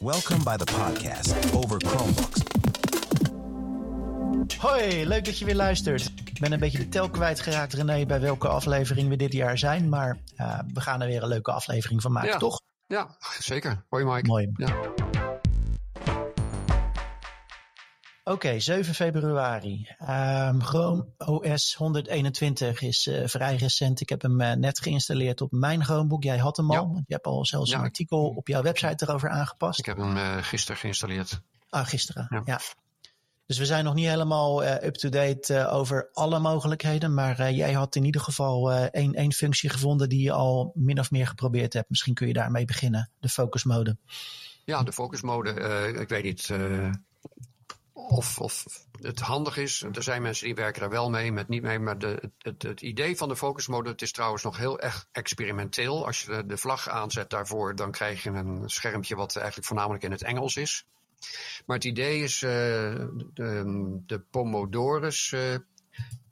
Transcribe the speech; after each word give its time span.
Welcome 0.00 0.42
by 0.44 0.56
the 0.56 0.64
podcast 0.64 1.54
over 1.54 1.78
Chromebooks. 1.86 2.40
Hoi, 4.58 5.06
leuk 5.06 5.24
dat 5.24 5.38
je 5.38 5.44
weer 5.44 5.54
luistert. 5.54 6.12
Ik 6.24 6.40
ben 6.40 6.52
een 6.52 6.58
beetje 6.58 6.78
de 6.78 6.88
tel 6.88 7.10
kwijtgeraakt, 7.10 7.72
René, 7.72 8.06
bij 8.06 8.20
welke 8.20 8.48
aflevering 8.48 9.08
we 9.08 9.16
dit 9.16 9.32
jaar 9.32 9.58
zijn. 9.58 9.88
Maar 9.88 10.18
uh, 10.36 10.58
we 10.74 10.80
gaan 10.80 11.00
er 11.00 11.06
weer 11.08 11.22
een 11.22 11.28
leuke 11.28 11.52
aflevering 11.52 12.02
van 12.02 12.12
maken, 12.12 12.30
Ja. 12.30 12.36
toch? 12.38 12.60
Ja, 12.86 13.16
zeker. 13.38 13.84
Hoi 13.88 14.04
Mike. 14.04 14.26
Mooi. 14.26 14.50
Ja. 14.56 14.74
Oké, 18.28 18.60
7 18.60 18.94
februari. 18.94 19.88
Ehm, 19.98 20.60
Chrome 20.60 21.06
OS 21.18 21.74
121 21.74 22.82
is 22.82 23.06
eh, 23.06 23.26
vrij 23.26 23.56
recent. 23.56 24.00
Ik 24.00 24.08
heb 24.08 24.22
hem 24.22 24.40
eh, 24.40 24.52
net 24.56 24.80
geïnstalleerd 24.80 25.40
op 25.40 25.52
mijn 25.52 25.84
Chromebook. 25.84 26.22
Jij 26.22 26.38
had 26.38 26.56
hem 26.56 26.70
al. 26.70 26.76
Ja. 26.76 26.92
want 26.92 27.04
Je 27.06 27.14
hebt 27.14 27.26
al 27.26 27.46
zelfs 27.46 27.70
Ja. 27.70 27.76
een 27.78 27.82
artikel 27.84 28.28
op 28.28 28.48
jouw 28.48 28.62
website 28.62 29.04
erover 29.06 29.28
aangepast. 29.28 29.78
Ik 29.78 29.86
heb 29.86 29.96
hem 29.96 30.16
uh, 30.16 30.36
gisteren 30.40 30.80
geïnstalleerd. 30.80 31.40
Ah, 31.70 31.86
gisteren. 31.86 32.26
Ja. 32.30 32.42
Ja. 32.44 32.60
Dus 33.46 33.58
we 33.58 33.66
zijn 33.66 33.84
nog 33.84 33.94
niet 33.94 34.06
helemaal 34.08 34.64
up-to-date 34.64 35.68
over 35.68 36.08
alle 36.12 36.38
mogelijkheden. 36.38 37.14
Maar 37.14 37.52
jij 37.52 37.72
had 37.72 37.96
in 37.96 38.04
ieder 38.04 38.20
geval 38.20 38.72
één, 38.72 39.14
één 39.14 39.32
functie 39.32 39.70
gevonden 39.70 40.08
die 40.08 40.22
je 40.22 40.32
al 40.32 40.72
min 40.74 40.98
of 40.98 41.10
meer 41.10 41.26
geprobeerd 41.26 41.72
hebt. 41.72 41.90
Misschien 41.90 42.14
kun 42.14 42.26
je 42.26 42.32
daarmee 42.32 42.64
beginnen. 42.64 43.10
De 43.20 43.28
focusmode. 43.28 43.96
Ja, 44.64 44.82
de 44.82 44.92
focusmode. 44.92 45.50
ik 46.00 46.08
weet 46.08 46.24
niet 46.24 46.50
of, 48.06 48.38
of 48.38 48.64
het 49.00 49.20
handig 49.20 49.56
is. 49.56 49.84
Er 49.92 50.02
zijn 50.02 50.22
mensen 50.22 50.46
die 50.46 50.54
werken 50.54 50.82
er 50.82 50.88
wel 50.88 51.10
mee, 51.10 51.32
met 51.32 51.48
niet 51.48 51.62
mee. 51.62 51.78
Maar 51.78 51.98
de, 51.98 52.30
het, 52.38 52.62
het, 52.62 52.80
idee 52.80 53.16
van 53.16 53.28
de 53.28 53.36
focusmode, 53.36 53.90
het 53.90 54.02
is 54.02 54.12
trouwens 54.12 54.42
nog 54.42 54.56
heel 54.56 54.80
erg 54.80 55.08
experimenteel. 55.12 56.06
Als 56.06 56.22
je 56.22 56.46
de, 56.46 56.56
vlag 56.56 56.88
aanzet 56.88 57.30
daarvoor, 57.30 57.74
dan 57.74 57.90
krijg 57.90 58.22
je 58.22 58.30
een 58.30 58.68
schermpje 58.68 59.16
wat 59.16 59.36
eigenlijk 59.36 59.66
voornamelijk 59.66 60.04
in 60.04 60.10
het 60.10 60.22
Engels 60.22 60.56
is. 60.56 60.86
Maar 61.66 61.76
het 61.76 61.84
idee 61.84 62.22
is 62.22 62.42
uh, 62.42 62.50
de, 63.34 64.00
de 64.06 64.20
Pomodorus 64.30 65.32
uh, 65.34 65.56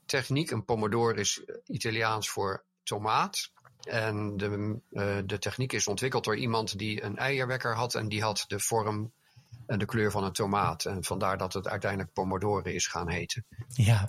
techniek. 0.07 0.51
Een 0.51 0.65
Pomodoro 0.65 1.15
is 1.15 1.45
Italiaans 1.67 2.31
voor 2.31 2.65
tomaat. 2.83 3.51
En 3.81 4.37
de, 4.37 4.79
uh, 4.91 5.19
de 5.25 5.39
techniek 5.39 5.73
is 5.73 5.87
ontwikkeld 5.87 6.25
door 6.25 6.37
iemand 6.37 6.79
die 6.79 7.03
een 7.03 7.17
eierwekker 7.17 7.75
had. 7.75 7.95
En 7.95 8.09
die 8.09 8.23
had 8.23 8.45
de 8.49 8.61
vorm 8.61 9.13
en 9.67 9.79
de 9.79 9.85
kleur 9.85 10.11
van 10.11 10.25
een 10.25 10.33
tomaat. 10.33 10.85
En 10.85 11.05
vandaar 11.05 11.39
dat 11.39 11.53
het 11.53 11.69
uiteindelijk 11.69 12.13
Pomodoro 12.13 12.61
is 12.61 12.87
gaan 12.87 13.11
heten. 13.11 13.47
Ja. 13.69 14.09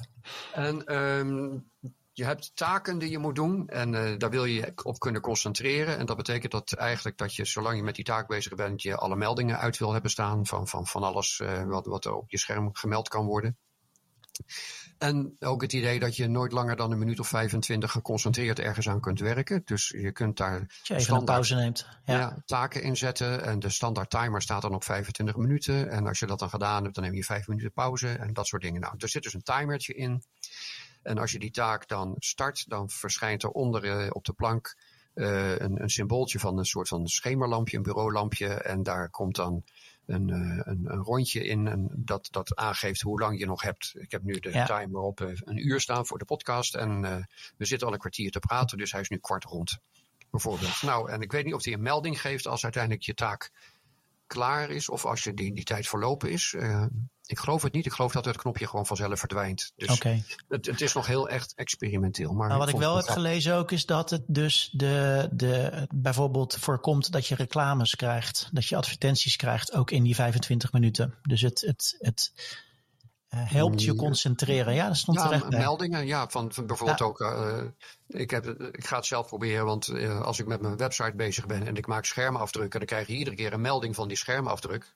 En 0.54 0.96
um, 0.96 1.72
je 2.14 2.26
hebt 2.26 2.52
taken 2.56 2.98
die 2.98 3.10
je 3.10 3.18
moet 3.18 3.36
doen. 3.36 3.68
En 3.68 3.94
uh, 3.94 4.18
daar 4.18 4.30
wil 4.30 4.46
je 4.46 4.72
op 4.84 5.00
kunnen 5.00 5.22
concentreren. 5.22 5.98
En 5.98 6.06
dat 6.06 6.18
betekent 6.18 6.52
dat 6.52 6.74
eigenlijk 6.74 7.18
dat 7.18 7.36
je, 7.36 7.46
zolang 7.46 7.78
je 7.78 7.84
met 7.84 7.96
die 7.96 8.06
taak 8.06 8.28
bezig 8.28 8.56
bent, 8.56 8.82
je 8.82 8.96
alle 8.96 9.16
meldingen 9.16 9.58
uit 9.58 9.78
wil 9.78 9.94
hebben 9.94 10.12
staan. 10.12 10.46
Van, 10.46 10.68
van, 10.68 10.88
van 10.88 11.04
alles 11.04 11.40
uh, 11.44 11.64
wat, 11.64 11.86
wat 11.86 12.06
er 12.06 12.14
op 12.14 12.30
je 12.30 12.38
scherm 12.38 12.70
gemeld 12.74 13.08
kan 13.10 13.26
worden. 13.26 13.58
En 14.98 15.36
ook 15.40 15.62
het 15.62 15.74
idee 15.74 16.00
dat 16.00 16.16
je 16.16 16.28
nooit 16.28 16.52
langer 16.52 16.76
dan 16.76 16.92
een 16.92 16.98
minuut 16.98 17.20
of 17.20 17.28
25 17.28 17.92
geconcentreerd 17.92 18.60
ergens 18.60 18.90
aan 18.90 19.02
kunt 19.02 19.20
werken. 19.20 19.62
Dus 19.66 19.88
je 19.88 20.12
kunt 20.12 20.38
daar 20.38 20.80
je 20.84 20.96
even 20.96 21.16
een 21.16 21.26
pauze 21.26 21.56
neemt. 21.56 21.88
Ja. 22.06 22.18
Ja, 22.18 22.42
taken 22.46 22.82
inzetten. 22.82 23.44
En 23.44 23.60
de 23.60 23.70
standaard 23.70 24.10
timer 24.10 24.42
staat 24.42 24.62
dan 24.62 24.74
op 24.74 24.84
25 24.84 25.36
minuten. 25.36 25.90
En 25.90 26.08
als 26.08 26.20
je 26.20 26.26
dat 26.26 26.40
dan 26.40 26.50
gedaan 26.50 26.84
hebt, 26.84 26.96
dan 26.96 27.04
neem 27.04 27.14
je 27.14 27.24
5 27.24 27.48
minuten 27.48 27.72
pauze 27.72 28.08
en 28.08 28.34
dat 28.34 28.48
soort 28.48 28.62
dingen. 28.62 28.82
Nou, 28.82 28.94
er 28.98 29.10
zit 29.10 29.24
dus 29.24 29.34
een 29.34 29.42
timertje 29.42 29.94
in. 29.94 30.24
En 31.02 31.18
als 31.18 31.32
je 31.32 31.40
die 31.40 31.52
taak 31.52 31.88
dan 31.88 32.16
start, 32.18 32.70
dan 32.70 32.90
verschijnt 32.90 33.44
er 33.44 33.50
onder 33.50 33.86
uh, 33.86 34.08
op 34.10 34.26
de 34.26 34.34
plank 34.34 34.76
uh, 35.14 35.58
een, 35.58 35.82
een 35.82 35.90
symbooltje 35.90 36.40
van 36.40 36.58
een 36.58 36.66
soort 36.66 36.88
van 36.88 37.08
schemerlampje, 37.08 37.78
een 37.78 37.84
bureaulampje. 37.84 38.48
En 38.48 38.84
daar 38.84 39.10
komt 39.10 39.36
dan 39.36 39.64
een, 40.08 40.28
uh, 40.28 40.62
een, 40.64 40.86
een, 40.92 41.04
rondje 41.04 41.46
in 41.46 41.68
en 41.68 41.90
dat, 41.96 42.28
dat 42.32 42.56
aangeeft 42.56 43.02
hoe 43.02 43.20
lang 43.20 43.40
je 43.40 43.46
nog 43.46 43.62
hebt. 43.62 43.94
Ik 43.98 44.12
heb 44.12 44.24
nu 44.24 44.34
de 44.34 44.52
ja. 44.52 44.66
timer 44.66 45.02
op 45.02 45.22
uh, 45.22 45.30
een 45.44 45.68
uur 45.68 45.82
staan 45.82 46.06
voor 46.06 46.18
de 46.18 46.26
podcast 46.26 46.76
en 46.76 47.04
uh, 47.04 47.16
we 47.58 47.66
zitten 47.66 47.88
al 47.88 47.94
een 47.94 48.00
kwartier 48.00 48.32
te 48.32 48.40
praten, 48.40 48.78
dus 48.78 48.92
hij 48.92 49.02
is 49.02 49.10
nu 49.10 49.18
kwart 49.18 49.44
rond. 49.44 49.78
Bijvoorbeeld. 50.30 50.82
Nou, 50.82 51.12
en 51.12 51.22
ik 51.22 51.32
weet 51.32 51.46
niet 51.46 51.54
of 51.54 51.64
hij 51.64 51.74
een 51.74 51.82
melding 51.82 52.22
geeft 52.22 52.48
als 52.48 52.64
uiteindelijk 52.64 53.04
je 53.04 53.14
taak 53.14 53.52
klaar 54.28 54.70
is 54.70 54.90
of 54.90 55.06
als 55.06 55.24
je 55.24 55.34
die, 55.34 55.54
die 55.54 55.64
tijd 55.64 55.88
verlopen 55.88 56.32
is. 56.32 56.54
Uh, 56.58 56.86
ik 57.26 57.40
geloof 57.40 57.62
het 57.62 57.74
niet. 57.74 57.86
Ik 57.86 57.92
geloof 57.92 58.12
dat 58.12 58.26
het 58.26 58.38
knopje 58.38 58.68
gewoon 58.68 58.86
vanzelf 58.86 59.20
verdwijnt. 59.20 59.72
Dus 59.76 59.90
okay. 59.90 60.24
het, 60.48 60.66
het, 60.66 60.82
is 60.82 60.94
nog 60.94 61.08
heel 61.08 61.30
echt 61.30 61.54
experimenteel. 61.56 62.34
Maar, 62.34 62.48
maar 62.48 62.58
wat 62.58 62.70
ik 62.70 62.76
wel 62.76 62.96
heb 62.96 63.08
gelezen 63.08 63.56
ook 63.56 63.72
is 63.72 63.86
dat 63.86 64.10
het 64.10 64.24
dus 64.28 64.70
de, 64.74 65.30
de, 65.32 65.86
bijvoorbeeld 65.96 66.58
voorkomt 66.60 67.12
dat 67.12 67.28
je 67.28 67.36
reclames 67.36 67.96
krijgt. 67.96 68.50
Dat 68.52 68.66
je 68.66 68.76
advertenties 68.76 69.36
krijgt 69.36 69.74
ook 69.74 69.92
in 69.92 70.04
die 70.04 70.16
25 70.16 70.72
minuten. 70.72 71.14
Dus 71.22 71.42
het, 71.42 71.62
het, 71.62 71.96
het 72.00 72.32
helpt 73.30 73.84
je 73.84 73.96
concentreren. 73.96 74.74
Ja, 74.74 74.88
dat 74.88 74.98
stond 74.98 75.18
ja, 75.18 75.24
terecht 75.24 75.50
bij. 75.50 75.60
meldingen. 75.60 76.06
Ja, 76.06 76.30
van, 76.30 76.54
van 76.54 76.66
bijvoorbeeld 76.66 77.00
ja. 77.00 77.06
ook. 77.06 77.20
Uh, 77.20 77.64
ik, 78.08 78.30
heb, 78.30 78.46
ik 78.46 78.86
ga 78.86 78.96
het 78.96 79.06
zelf 79.06 79.28
proberen, 79.28 79.66
want 79.66 79.88
uh, 79.88 80.22
als 80.22 80.40
ik 80.40 80.48
met 80.48 80.62
mijn 80.62 80.78
website 80.78 81.16
bezig 81.16 81.46
ben 81.46 81.68
en 81.68 81.76
ik 81.76 81.88
maak 81.88 82.06
schermafdrukken, 82.06 82.80
dan 82.80 82.88
krijg 82.88 83.08
je 83.08 83.14
iedere 83.16 83.36
keer 83.36 83.54
een 83.54 83.62
melding 83.62 83.96
van 83.96 84.08
die 84.08 84.18
schermafdruk. 84.18 84.94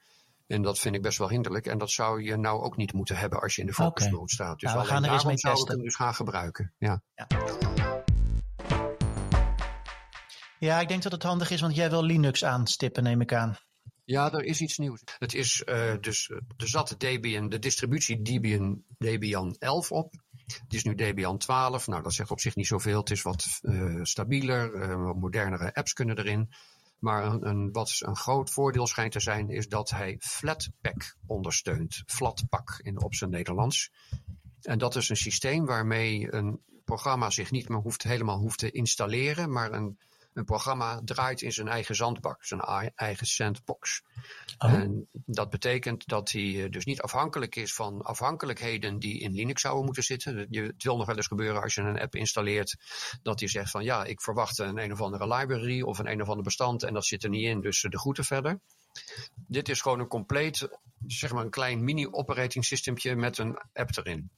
En 0.47 0.62
dat 0.62 0.80
vind 0.80 0.96
ik 0.96 1.02
best 1.02 1.18
wel 1.18 1.30
hinderlijk. 1.30 1.66
En 1.66 1.78
dat 1.78 1.92
zou 1.92 2.24
je 2.24 2.38
nou 2.38 2.62
ook 2.62 2.78
niet 2.78 2.94
moeten 2.94 3.18
hebben 3.18 3.42
als 3.42 3.56
je 3.56 3.62
in 3.62 3.68
de 3.68 3.74
focusmode 3.74 4.16
okay. 4.16 4.28
staat. 4.28 4.59
Dus 4.59 4.69
nou, 4.69 4.81
we 4.81 4.88
gaan 4.88 5.03
er 5.03 5.12
eens 5.12 5.25
mee 5.25 5.38
zou 5.38 5.53
testen. 5.53 5.72
ik 5.72 5.78
hem 5.78 5.86
dus 5.86 5.96
gaan 5.96 6.13
gebruiken. 6.13 6.74
Ja. 6.78 7.02
ja. 7.16 7.28
Ja, 10.59 10.80
ik 10.80 10.88
denk 10.88 11.03
dat 11.03 11.12
het 11.12 11.24
handig 11.24 11.50
is, 11.50 11.62
want 11.62 11.75
jij 11.75 11.90
wil 11.90 12.03
Linux 12.03 12.44
aanstippen, 12.44 13.03
neem 13.03 13.22
ik 13.22 13.34
aan. 13.34 13.58
Ja, 14.11 14.31
er 14.31 14.44
is 14.44 14.61
iets 14.61 14.77
nieuws. 14.77 15.01
Het 15.19 15.33
is 15.33 15.63
uh, 15.66 15.94
dus, 15.99 16.29
er 16.57 16.67
zat 16.67 16.95
Debian, 16.97 17.49
de 17.49 17.59
distributie 17.59 18.22
Debian, 18.22 18.83
Debian 18.97 19.55
11 19.59 19.91
op. 19.91 20.13
Het 20.45 20.73
is 20.73 20.83
nu 20.83 20.95
Debian 20.95 21.38
12. 21.38 21.88
Nou, 21.88 22.03
dat 22.03 22.13
zegt 22.13 22.31
op 22.31 22.39
zich 22.39 22.55
niet 22.55 22.67
zoveel. 22.67 23.00
Het 23.00 23.09
is 23.09 23.21
wat 23.21 23.59
uh, 23.61 24.03
stabieler, 24.03 24.97
wat 25.03 25.16
modernere 25.16 25.73
apps 25.73 25.94
kunnen 25.94 26.17
erin. 26.17 26.53
Maar 27.00 27.25
een, 27.25 27.47
een, 27.47 27.71
wat 27.71 27.97
een 28.00 28.16
groot 28.16 28.50
voordeel 28.50 28.88
schijnt 28.88 29.11
te 29.11 29.19
zijn, 29.19 29.50
is 29.50 29.67
dat 29.67 29.89
hij 29.89 30.16
Flatpak 30.19 31.16
ondersteunt. 31.27 32.03
Flatpak 32.05 32.79
in, 32.83 33.03
op 33.03 33.16
zijn 33.16 33.29
Nederlands. 33.29 33.91
En 34.61 34.77
dat 34.77 34.95
is 34.95 35.09
een 35.09 35.17
systeem 35.17 35.66
waarmee 35.66 36.33
een 36.33 36.59
programma 36.85 37.29
zich 37.29 37.51
niet 37.51 37.69
meer 37.69 37.79
hoeft, 37.79 38.03
helemaal 38.03 38.39
hoeft 38.39 38.59
te 38.59 38.71
installeren, 38.71 39.51
maar 39.51 39.71
een, 39.71 39.97
een 40.34 40.46
programma 40.46 41.02
draait 41.06 41.42
in 41.42 41.52
zijn 41.52 41.68
eigen 41.68 41.96
zandbak, 41.96 42.46
zijn 42.46 42.62
eigen 42.96 43.28
sandbox. 43.28 44.03
Oh. 44.58 44.74
En 44.74 45.08
dat 45.12 45.50
betekent 45.50 46.08
dat 46.08 46.31
hij 46.31 46.69
dus 46.69 46.86
niet 46.86 47.02
afhankelijk 47.02 47.56
is 47.56 47.74
van 47.74 48.02
afhankelijkheden 48.02 49.00
die 49.00 49.19
in 49.19 49.34
Linux 49.34 49.62
zouden 49.62 49.86
moeten 49.86 50.03
zitten. 50.03 50.47
Je, 50.50 50.62
het 50.62 50.84
wil 50.84 50.97
nog 50.97 51.06
wel 51.06 51.16
eens 51.16 51.28
gebeuren 51.28 51.62
als 51.62 51.75
je 51.75 51.81
een 51.81 52.00
app 52.00 52.16
installeert, 52.16 52.78
dat 53.24 53.40
hij 53.40 53.50
zegt 53.50 53.72
van 53.72 53.84
ja, 53.84 54.03
ik 54.03 54.22
verwacht 54.22 54.59
een 54.59 54.78
een 54.78 54.92
of 54.92 55.02
andere 55.02 55.36
library 55.36 55.81
of 55.81 56.00
een 56.00 56.12
een 56.12 56.22
of 56.22 56.30
ander 56.30 56.44
bestand 56.44 56.84
en 56.84 56.94
dat 56.94 57.06
zit 57.06 57.24
er 57.24 57.30
niet 57.30 57.46
in, 57.46 57.62
dus 57.62 57.81
de 57.81 58.00
groeten 58.00 58.25
verder. 58.25 58.59
Dit 59.48 59.69
is 59.69 59.81
gewoon 59.81 60.00
een 60.00 60.08
compleet, 60.08 60.69
zeg 61.08 61.34
maar 61.34 61.44
een 61.44 61.50
klein 61.50 61.84
mini-operating 61.84 62.66
met 63.16 63.38
een 63.38 63.58
app 63.74 63.98
erin. 63.98 64.30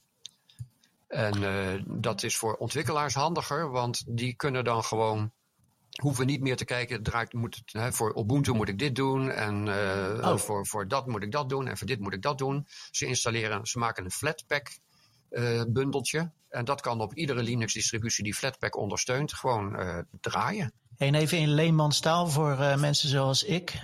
En 1.07 1.41
uh, 1.41 1.83
dat 1.87 2.23
is 2.23 2.37
voor 2.37 2.55
ontwikkelaars 2.55 3.13
handiger, 3.13 3.71
want 3.71 4.03
die 4.07 4.35
kunnen 4.35 4.63
dan 4.63 4.83
gewoon 4.83 5.31
hoeven 6.01 6.25
niet 6.25 6.41
meer 6.41 6.55
te 6.55 6.65
kijken, 6.65 7.03
draait, 7.03 7.33
moet 7.33 7.55
het, 7.55 7.81
hè, 7.81 7.91
voor 7.91 8.17
Ubuntu 8.17 8.53
moet 8.53 8.69
ik 8.69 8.79
dit 8.79 8.95
doen 8.95 9.31
en 9.31 9.65
uh, 9.65 10.17
oh. 10.21 10.37
voor, 10.37 10.67
voor 10.67 10.87
dat 10.87 11.07
moet 11.07 11.23
ik 11.23 11.31
dat 11.31 11.49
doen 11.49 11.67
en 11.67 11.77
voor 11.77 11.87
dit 11.87 11.99
moet 11.99 12.13
ik 12.13 12.21
dat 12.21 12.37
doen. 12.37 12.67
Ze 12.91 13.05
installeren, 13.05 13.65
ze 13.65 13.79
maken 13.79 14.03
een 14.03 14.11
Flatpak 14.11 14.77
uh, 15.29 15.63
bundeltje 15.67 16.31
en 16.49 16.65
dat 16.65 16.81
kan 16.81 17.01
op 17.01 17.13
iedere 17.13 17.43
Linux 17.43 17.73
distributie 17.73 18.23
die 18.23 18.35
Flatpak 18.35 18.77
ondersteunt 18.77 19.33
gewoon 19.33 19.79
uh, 19.79 19.97
draaien. 20.21 20.73
En 20.97 21.15
even 21.15 21.37
in 21.37 21.53
leemanstaal 21.53 22.27
voor 22.27 22.57
mensen 22.79 23.09
zoals 23.09 23.43
ik. 23.43 23.79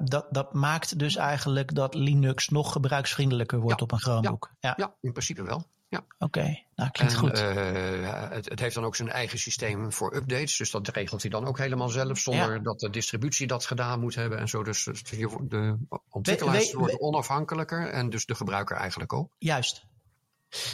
Dat, 0.00 0.26
dat 0.30 0.52
maakt 0.52 0.98
dus 0.98 1.16
eigenlijk 1.16 1.74
dat 1.74 1.94
Linux 1.94 2.48
nog 2.48 2.72
gebruiksvriendelijker 2.72 3.58
wordt 3.58 3.78
ja, 3.78 3.84
op 3.84 3.92
een 3.92 4.00
Chromebook. 4.00 4.50
Ja, 4.60 4.68
ja. 4.68 4.74
ja 4.76 4.94
in 5.00 5.12
principe 5.12 5.42
wel. 5.42 5.64
Ja. 5.88 5.98
Oké, 5.98 6.24
okay, 6.24 6.66
nou 6.74 6.90
klinkt 6.90 7.12
en, 7.12 7.18
goed. 7.18 7.40
Uh, 7.40 8.30
het, 8.30 8.48
het, 8.48 8.60
heeft 8.60 8.74
dan 8.74 8.84
ook 8.84 8.96
zijn 8.96 9.08
eigen 9.08 9.38
systeem 9.38 9.92
voor 9.92 10.16
updates. 10.16 10.56
Dus 10.56 10.70
dat 10.70 10.88
regelt 10.88 11.22
hij 11.22 11.30
dan 11.30 11.46
ook 11.46 11.58
helemaal 11.58 11.88
zelf. 11.88 12.18
Zonder 12.18 12.54
ja. 12.54 12.58
dat 12.58 12.80
de 12.80 12.90
distributie 12.90 13.46
dat 13.46 13.64
gedaan 13.64 14.00
moet 14.00 14.14
hebben 14.14 14.38
en 14.38 14.48
zo. 14.48 14.62
Dus 14.62 14.84
de 14.84 15.76
ontwikkelaars 16.10 16.64
we, 16.64 16.72
we, 16.72 16.78
worden 16.78 17.00
onafhankelijker. 17.00 17.88
En 17.88 18.10
dus 18.10 18.26
de 18.26 18.34
gebruiker 18.34 18.76
eigenlijk 18.76 19.12
ook. 19.12 19.30
Juist. 19.38 19.86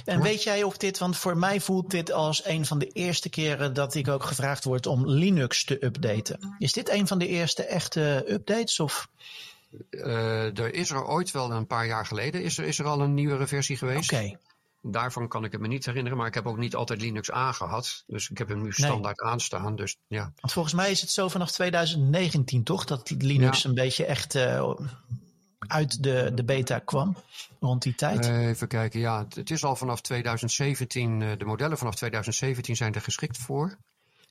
En 0.04 0.16
ja. 0.16 0.22
weet 0.22 0.42
jij 0.42 0.62
of 0.62 0.76
dit, 0.76 0.98
want 0.98 1.16
voor 1.16 1.36
mij 1.36 1.60
voelt 1.60 1.90
dit 1.90 2.12
als 2.12 2.44
een 2.44 2.66
van 2.66 2.78
de 2.78 2.86
eerste 2.86 3.28
keren 3.28 3.74
dat 3.74 3.94
ik 3.94 4.08
ook 4.08 4.24
gevraagd 4.24 4.64
word 4.64 4.86
om 4.86 5.08
Linux 5.08 5.64
te 5.64 5.84
updaten. 5.84 6.56
Is 6.58 6.72
dit 6.72 6.90
een 6.90 7.06
van 7.06 7.18
de 7.18 7.26
eerste 7.26 7.64
echte 7.64 8.24
updates? 8.28 8.80
Of? 8.80 9.08
Uh, 9.90 10.58
er 10.58 10.74
is 10.74 10.90
er 10.90 11.06
ooit 11.06 11.30
wel 11.30 11.50
een 11.50 11.66
paar 11.66 11.86
jaar 11.86 12.06
geleden 12.06 12.42
is 12.42 12.58
er, 12.58 12.64
is 12.64 12.78
er 12.78 12.86
al 12.86 13.00
een 13.00 13.14
nieuwere 13.14 13.46
versie 13.46 13.76
geweest. 13.76 14.12
Oké. 14.12 14.22
Okay. 14.22 14.38
Daarvan 14.82 15.28
kan 15.28 15.44
ik 15.44 15.52
het 15.52 15.60
me 15.60 15.66
niet 15.68 15.86
herinneren. 15.86 16.18
Maar 16.18 16.26
ik 16.26 16.34
heb 16.34 16.46
ook 16.46 16.56
niet 16.58 16.74
altijd 16.74 17.00
Linux 17.00 17.30
aangehad. 17.30 18.02
Dus 18.06 18.30
ik 18.30 18.38
heb 18.38 18.48
hem 18.48 18.62
nu 18.62 18.72
standaard 18.72 19.20
aanstaan. 19.20 19.76
Dus 19.76 19.96
ja. 20.06 20.32
Want 20.40 20.52
volgens 20.52 20.74
mij 20.74 20.90
is 20.90 21.00
het 21.00 21.10
zo 21.10 21.28
vanaf 21.28 21.50
2019 21.50 22.62
toch? 22.64 22.84
Dat 22.84 23.10
Linux 23.18 23.62
Ja. 23.62 23.68
een 23.68 23.74
beetje 23.74 24.04
echt 24.04 24.34
eh, 24.34 24.70
uit 25.58 26.02
de, 26.02 26.30
de 26.34 26.44
beta 26.44 26.78
kwam. 26.78 27.16
Rond 27.60 27.82
die 27.82 27.94
tijd. 27.94 28.26
Eh, 28.26 28.46
even 28.48 28.68
kijken, 28.68 29.00
ja, 29.00 29.18
het- 29.18 29.34
het 29.34 29.50
is 29.50 29.64
al 29.64 29.76
vanaf 29.76 30.00
2017, 30.00 31.22
eh, 31.22 31.28
de 31.38 31.44
modellen 31.44 31.78
vanaf 31.78 31.94
2017 31.94 32.76
zijn 32.76 32.94
er 32.94 33.00
geschikt 33.00 33.38
voor. 33.38 33.78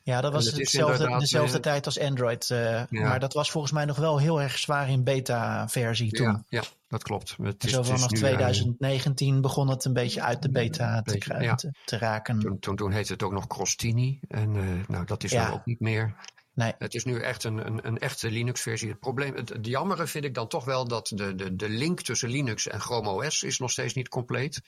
Ja, 0.04 0.22
dat 0.22 0.34
was 0.34 0.52
hetzelfde, 0.52 1.18
dezelfde 1.20 1.60
tijd 1.60 1.86
als 1.86 2.00
Android. 2.00 2.50
eh, 2.50 2.84
Maar 2.90 3.20
dat 3.20 3.34
was 3.34 3.52
volgens 3.52 3.74
mij 3.74 3.86
nog 3.86 3.98
wel 3.98 4.20
heel 4.20 4.42
erg 4.42 4.58
zwaar 4.58 4.90
in 4.90 5.04
beta-versie 5.04 6.12
toen. 6.12 6.28
Ja, 6.28 6.44
ja, 6.50 6.64
dat 6.88 7.04
klopt. 7.04 7.36
Het 7.42 7.64
is, 7.64 7.72
zo 7.72 7.84
vanaf 7.84 8.10
nu, 8.10 8.18
eh, 8.20 8.24
2019 8.24 9.42
begon 9.42 9.68
het 9.70 9.86
een 9.86 9.94
beetje 9.94 10.22
uit 10.22 10.42
de 10.42 10.52
beta 10.52 11.02
te, 11.02 11.12
beetje, 11.14 11.44
ja. 11.44 11.56
te, 11.56 11.72
te 11.86 11.98
raken. 11.98 12.40
toen, 12.40 12.60
toen, 12.60 12.76
toen 12.76 12.92
heette 12.92 13.14
het 13.14 13.24
ook 13.24 13.32
nog 13.32 13.48
Crostini. 13.48 14.20
En 14.28 14.56
eh, 14.56 14.88
nou, 14.88 15.06
dat 15.06 15.24
is 15.24 15.34
er 15.34 15.54
ook 15.54 15.66
niet 15.66 15.80
meer. 15.80 16.16
Nee. 16.54 16.74
Het 16.78 16.94
is 16.94 17.04
nu 17.06 17.20
echt 17.20 17.44
een, 17.44 17.66
een, 17.68 17.88
een 17.88 17.98
echte 17.98 18.32
Linux-versie. 18.32 18.90
Het 18.90 19.00
probleem, 19.00 19.36
het, 19.36 19.50
het 19.50 19.66
jammere 19.68 20.08
vind 20.08 20.26
ik 20.26 20.34
dan 20.34 20.48
toch 20.48 20.66
wel 20.66 20.88
dat 20.88 21.12
de, 21.16 21.36
de, 21.36 21.56
de 21.56 21.70
link 21.70 22.02
tussen 22.02 22.30
Linux 22.30 22.68
en 22.68 22.80
Chrome 22.80 23.10
OS 23.10 23.44
is 23.44 23.60
nog 23.60 23.72
steeds 23.72 23.94
niet 23.94 24.10
compleet. 24.10 24.62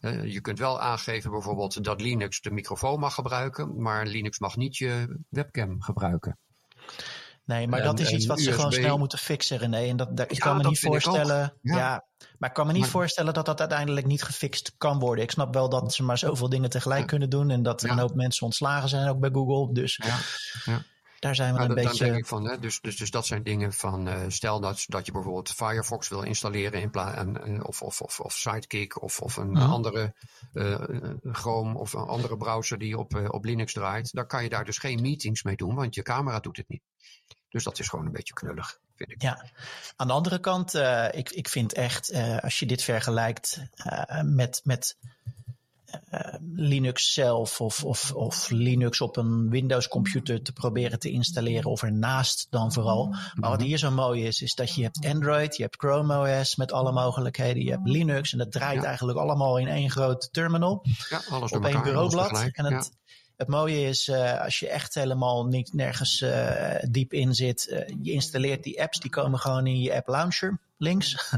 Eh, 0.00 0.32
je 0.32 0.40
kunt 0.40 0.58
wel 0.58 0.80
aangeven 0.80 1.30
bijvoorbeeld 1.30 1.84
dat 1.84 2.00
Linux 2.00 2.40
de 2.40 2.50
microfoon 2.50 3.00
mag 3.00 3.14
gebruiken, 3.14 3.82
maar 3.82 4.06
Linux 4.06 4.38
mag 4.38 4.56
niet 4.56 4.76
je 4.76 5.18
webcam 5.28 5.82
gebruiken. 5.82 6.38
Nee, 7.44 7.68
maar 7.68 7.78
En- 7.78 7.84
dat 7.84 8.00
is 8.00 8.10
iets 8.12 8.26
wat 8.26 8.40
ze 8.40 8.52
gewoon 8.52 8.72
snel 8.72 8.98
moeten 8.98 9.18
fixen, 9.18 9.58
René. 9.58 9.76
En 9.88 9.96
dat, 9.96 10.16
dat- 10.16 10.30
ik 10.30 10.36
Ja, 10.36 10.44
kan 10.44 10.56
me 10.56 10.62
niet 10.68 10.80
voorstellen. 10.80 11.54
Ja. 11.62 11.76
Ja. 11.76 12.04
maar 12.38 12.48
ik 12.48 12.54
kan 12.54 12.66
me 12.66 12.72
niet 12.72 12.80
Maar- 12.80 12.90
voorstellen 12.90 13.34
dat 13.34 13.46
dat 13.46 13.60
uiteindelijk 13.60 14.06
niet 14.06 14.22
gefixt 14.22 14.74
kan 14.78 14.98
worden. 14.98 15.24
Ik 15.24 15.30
snap 15.30 15.54
wel 15.54 15.68
dat 15.68 15.94
ze 15.94 16.02
maar 16.02 16.18
zoveel 16.18 16.48
dingen 16.48 16.70
tegelijk 16.70 17.00
Ja. 17.00 17.06
kunnen 17.06 17.30
doen. 17.30 17.50
En 17.50 17.62
dat 17.62 17.82
er 17.82 17.90
een 17.90 17.98
hoop 17.98 18.14
mensen 18.14 18.44
ontslagen 18.46 18.88
zijn 18.88 19.08
ook 19.08 19.18
bij 19.20 19.30
Google. 19.32 19.74
Dus 19.74 19.96
Ja, 20.04 20.16
ja. 20.72 20.82
Daar 21.18 21.34
zijn 21.34 21.52
we 21.52 21.58
Maar 21.58 21.68
een 21.68 21.74
dat- 21.74 21.84
beetje. 21.84 22.04
denk 22.04 22.16
ik 22.16 22.26
van, 22.26 22.48
hè, 22.48 22.58
dus, 22.58 22.80
dus, 22.80 22.96
dus 22.96 23.10
dat 23.10 23.26
zijn 23.26 23.42
dingen 23.42 23.72
van, 23.72 24.08
eh, 24.08 24.20
stel 24.28 24.60
dat, 24.60 24.84
dat 24.86 25.06
je 25.06 25.12
bijvoorbeeld 25.12 25.50
Firefox 25.50 26.08
wil 26.08 26.22
installeren 26.22 26.80
in 26.80 26.90
pla- 26.90 27.14
en, 27.14 27.42
en- 27.44 27.64
of, 27.64 27.82
of, 27.82 28.00
of, 28.00 28.20
of 28.20 28.32
Sidekick 28.32 29.02
of, 29.02 29.20
of 29.20 29.36
een 29.36 29.56
andere 29.56 30.14
eh, 30.52 30.72
eh, 30.72 31.14
Chrome 31.22 31.78
of 31.78 31.92
een 31.92 32.06
andere 32.06 32.36
browser 32.36 32.78
die 32.78 32.98
op, 32.98 33.28
op 33.28 33.44
Linux 33.44 33.72
draait, 33.72 34.12
dan 34.12 34.26
kan 34.26 34.42
je 34.42 34.48
daar 34.48 34.64
dus 34.64 34.78
geen 34.78 35.00
meetings 35.00 35.42
mee 35.42 35.56
doen, 35.56 35.74
want 35.74 35.94
je 35.94 36.02
camera 36.02 36.40
doet 36.40 36.56
het 36.56 36.68
niet. 36.68 36.82
Dus 37.48 37.64
dat 37.64 37.78
is 37.78 37.88
gewoon 37.88 38.06
een 38.06 38.12
beetje 38.12 38.34
knullig, 38.34 38.78
vind 38.96 39.10
ik. 39.10 39.22
Ja, 39.22 39.50
aan 39.96 40.06
de 40.06 40.12
andere 40.12 40.38
kant, 40.40 40.74
ik, 41.12 41.30
ik 41.30 41.48
vind 41.48 41.72
echt, 41.72 42.12
als 42.40 42.58
je 42.58 42.66
dit 42.66 42.82
vergelijkt 42.82 43.60
met, 44.24 44.60
met 44.64 44.96
Linux 46.54 47.12
zelf 47.12 47.60
of, 47.60 47.84
of, 47.84 48.12
of 48.12 48.50
Linux 48.50 49.00
op 49.00 49.16
een 49.16 49.50
Windows 49.50 49.88
computer 49.88 50.42
te 50.42 50.52
proberen 50.52 50.98
te 50.98 51.10
installeren 51.10 51.70
of 51.70 51.82
ernaast 51.82 52.46
dan 52.50 52.72
vooral. 52.72 53.14
Maar 53.34 53.50
wat 53.50 53.62
hier 53.62 53.78
zo 53.78 53.90
mooi 53.90 54.24
is, 54.24 54.42
is 54.42 54.54
dat 54.54 54.74
je 54.74 54.82
hebt 54.82 55.06
Android, 55.06 55.56
je 55.56 55.62
hebt 55.62 55.76
Chrome 55.76 56.40
OS 56.40 56.56
met 56.56 56.72
alle 56.72 56.92
mogelijkheden, 56.92 57.64
je 57.64 57.70
hebt 57.70 57.88
Linux 57.88 58.32
en 58.32 58.38
dat 58.38 58.52
draait 58.52 58.80
Ja. 58.80 58.86
eigenlijk 58.86 59.18
allemaal 59.18 59.58
in 59.58 59.68
één 59.68 59.90
groot 59.90 60.28
terminal 60.32 60.84
Ja, 61.08 61.22
alles 61.28 61.52
op 61.52 61.64
één 61.64 61.82
bureaublad. 61.82 62.48
En 62.52 62.64
het, 62.64 62.90
het 63.36 63.48
mooie 63.48 63.80
is, 63.80 64.08
eh, 64.08 64.40
als 64.40 64.58
je 64.58 64.68
echt 64.68 64.94
helemaal 64.94 65.46
niet 65.46 65.72
nergens 65.72 66.20
eh, 66.20 66.74
diep 66.90 67.12
in 67.12 67.34
zit, 67.34 67.68
eh, 67.68 67.94
je 68.02 68.12
installeert 68.12 68.62
die 68.62 68.82
apps, 68.82 69.00
die 69.00 69.10
komen 69.10 69.38
gewoon 69.38 69.66
in 69.66 69.80
je 69.80 69.94
app 69.94 70.08
launcher 70.08 70.58
links. 70.76 71.30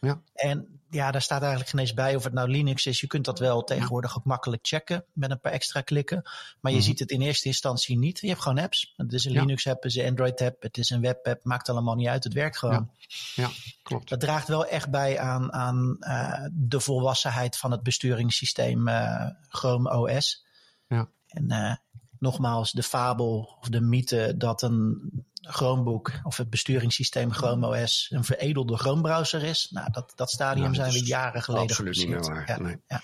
Ja. 0.00 0.20
En 0.34 0.80
ja, 0.94 1.10
daar 1.10 1.22
staat 1.22 1.40
eigenlijk 1.40 1.70
geen 1.70 1.80
eens 1.80 1.94
bij 1.94 2.16
of 2.16 2.24
het 2.24 2.32
nou 2.32 2.48
Linux 2.48 2.86
is. 2.86 3.00
Je 3.00 3.06
kunt 3.06 3.24
dat 3.24 3.38
wel 3.38 3.64
tegenwoordig 3.64 4.16
ook 4.16 4.24
makkelijk 4.24 4.66
checken 4.66 5.04
met 5.12 5.30
een 5.30 5.40
paar 5.40 5.52
extra 5.52 5.80
klikken. 5.80 6.22
Maar 6.60 6.72
je 6.72 6.78
Mhm. 6.78 6.86
ziet 6.86 6.98
het 6.98 7.10
in 7.10 7.20
eerste 7.20 7.48
instantie 7.48 7.98
niet. 7.98 8.20
Je 8.20 8.28
hebt 8.28 8.40
gewoon 8.42 8.58
apps. 8.58 8.94
Het 8.96 9.12
is 9.12 9.24
een 9.24 9.32
Ja. 9.32 9.40
Linux 9.40 9.66
app, 9.66 9.82
het 9.82 9.92
is 9.92 9.98
een 10.02 10.08
Android 10.08 10.40
app, 10.40 10.62
het 10.62 10.76
is 10.78 10.90
een 10.90 11.00
web 11.00 11.26
app. 11.26 11.44
Maakt 11.44 11.68
allemaal 11.68 11.94
niet 11.94 12.08
uit. 12.08 12.24
Het 12.24 12.32
werkt 12.32 12.58
gewoon. 12.58 12.90
Ja, 13.34 13.50
klopt. 13.82 14.08
Dat 14.08 14.20
draagt 14.20 14.48
wel 14.48 14.66
echt 14.66 14.90
bij 14.90 15.18
aan, 15.18 15.52
aan 15.52 15.96
eh, 16.00 16.44
de 16.52 16.80
volwassenheid 16.80 17.56
van 17.56 17.70
het 17.70 17.82
besturingssysteem 17.82 18.88
eh, 18.88 19.26
Chrome 19.48 19.96
OS. 19.98 20.44
Ja. 20.88 21.08
En 21.28 21.50
eh, 21.50 21.74
nogmaals, 22.18 22.72
de 22.72 22.82
fabel 22.82 23.56
of 23.60 23.68
de 23.68 23.80
mythe 23.80 24.34
dat 24.36 24.62
een 24.62 25.10
Chromebook 25.40 26.12
of 26.22 26.36
het 26.36 26.50
besturingssysteem 26.50 27.32
Chrome 27.32 27.82
OS 27.82 28.08
een 28.10 28.24
veredelde 28.24 28.76
Chrome 28.76 29.02
browser 29.02 29.42
is. 29.42 29.68
Nou, 29.70 29.90
dat, 29.90 30.12
dat 30.16 30.30
stadium 30.30 30.70
Nou, 30.70 30.76
dat 30.76 30.86
zijn 30.90 31.02
we 31.02 31.08
jaren 31.08 31.42
geleden 31.42 31.68
absoluut 31.68 31.96
niet 31.96 32.08
meer 32.08 32.20
waar, 32.20 32.48
Ja, 32.48 32.58
nee. 32.58 32.80
ja. 32.88 33.02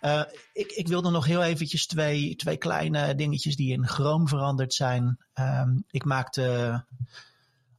Eh, 0.00 0.22
ik, 0.52 0.70
ik 0.70 0.88
wilde 0.88 1.10
nog 1.10 1.26
heel 1.26 1.42
eventjes 1.42 1.86
twee, 1.86 2.36
twee 2.36 2.56
kleine 2.56 3.14
dingetjes 3.14 3.56
die 3.56 3.72
in 3.72 3.86
Chrome 3.86 4.28
veranderd 4.28 4.74
zijn. 4.74 5.18
Ehm, 5.32 5.70
ik 5.90 6.04
maakte 6.04 6.84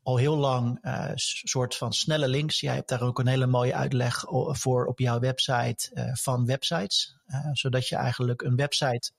al 0.03 0.17
heel 0.17 0.37
lang 0.37 0.77
een 0.81 1.11
soort 1.15 1.75
van 1.75 1.93
snelle 1.93 2.27
links. 2.27 2.59
Jij 2.59 2.75
hebt 2.75 2.89
daar 2.89 3.01
ook 3.01 3.19
een 3.19 3.27
hele 3.27 3.47
mooie 3.47 3.75
uitleg 3.75 4.23
voor 4.47 4.85
op 4.85 4.99
jouw 4.99 5.19
website 5.19 5.89
eh, 5.93 6.13
van 6.13 6.45
websites. 6.45 7.15
Eh, 7.25 7.49
zodat 7.51 7.87
je 7.87 7.95
eigenlijk 7.95 8.41
een 8.41 8.55
website 8.55 9.11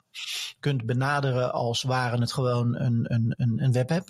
kunt 0.60 0.86
benaderen 0.86 1.52
als 1.52 1.82
waren 1.82 2.20
het 2.20 2.32
gewoon 2.32 2.74
een, 2.76 3.04
een, 3.14 3.34
een, 3.36 3.62
een 3.62 3.72
webapp. 3.72 4.08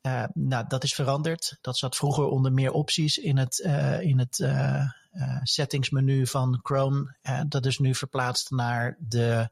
Eh, 0.00 0.24
nou, 0.34 0.64
dat 0.68 0.84
is 0.84 0.94
veranderd. 0.94 1.58
Dat 1.60 1.78
zat 1.78 1.96
vroeger 1.96 2.24
onder 2.24 2.52
meer 2.52 2.72
opties 2.72 3.18
in 3.18 3.36
het, 3.36 3.60
eh, 3.60 4.00
in 4.00 4.18
het 4.18 4.40
eh, 4.40 4.80
eh, 5.12 5.40
settingsmenu 5.42 6.26
van 6.26 6.60
Chrome. 6.62 7.16
Eh, 7.22 7.40
dat 7.48 7.66
is 7.66 7.78
nu 7.78 7.94
verplaatst 7.94 8.50
naar 8.50 8.96
de 8.98 9.48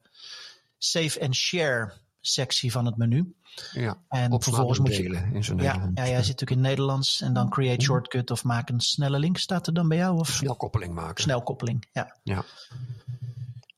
Save 0.78 1.20
and 1.20 1.34
Share 1.34 1.92
sectie 2.26 2.72
van 2.72 2.86
het 2.86 2.96
menu. 2.96 3.34
Ja, 3.72 3.96
En 4.08 4.42
vervolgens 4.42 4.78
en 4.78 4.84
moet 4.84 4.96
je. 4.96 5.02
in 5.02 5.56
Ja, 5.62 5.90
ja, 5.94 6.06
jij 6.06 6.22
zit 6.22 6.26
natuurlijk 6.40 6.50
in 6.50 6.60
Nederlands 6.60 7.20
en 7.20 7.32
dan 7.32 7.48
create 7.50 7.84
shortcut 7.84 8.30
of 8.30 8.44
maak 8.44 8.68
een 8.68 8.80
snelle 8.80 9.18
link. 9.18 9.38
Staat 9.38 9.66
er 9.66 9.74
dan 9.74 9.88
bij 9.88 9.96
jou? 9.96 10.18
Of 10.18 10.28
Snelkoppeling 10.28 10.94
maken. 10.94 11.22
snelkoppeling? 11.22 11.84
Ja. 11.92 12.16
Ja. 12.22 12.44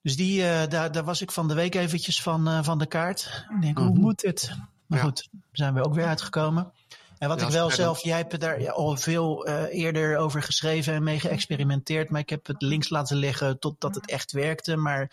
Dus 0.03 0.17
die, 0.17 0.45
eh, 0.49 0.69
daar, 0.69 0.93
daar 0.93 1.05
was 1.05 1.21
ik 1.23 1.31
van 1.33 1.49
de 1.49 1.55
week 1.55 1.75
eventjes 1.75 2.23
van, 2.23 2.49
eh, 2.49 2.63
van 2.63 2.79
de 2.79 2.87
kaart. 2.87 3.45
Ik 3.55 3.61
denk, 3.63 3.79
hoe 3.79 3.91
Mhm. 3.91 4.01
moet 4.01 4.21
dit? 4.21 4.53
Maar 4.87 4.99
Ja. 4.99 5.05
goed, 5.05 5.29
zijn 5.53 5.75
we 5.75 5.85
ook 5.85 5.95
weer 5.95 6.07
uitgekomen. 6.07 6.73
En 7.19 7.29
wat 7.29 7.41
Ja, 7.41 7.47
ik 7.47 7.53
wel 7.53 7.71
zelf, 7.71 8.03
jij 8.03 8.17
hebt 8.17 8.41
daar 8.41 8.71
al 8.71 8.97
veel 8.97 9.47
eh, 9.47 9.81
eerder 9.81 10.17
over 10.17 10.43
geschreven 10.43 10.95
en 10.95 11.03
mee 11.03 11.21
geëxperimenteerd. 11.21 12.11
Maar 12.11 12.21
ik 12.21 12.31
heb 12.31 12.47
het 12.47 12.63
links 12.63 12.89
laten 12.89 13.17
liggen 13.17 13.59
totdat 13.59 13.95
het 13.95 14.11
echt 14.11 14.33
werkte. 14.33 14.77
Maar 14.77 15.11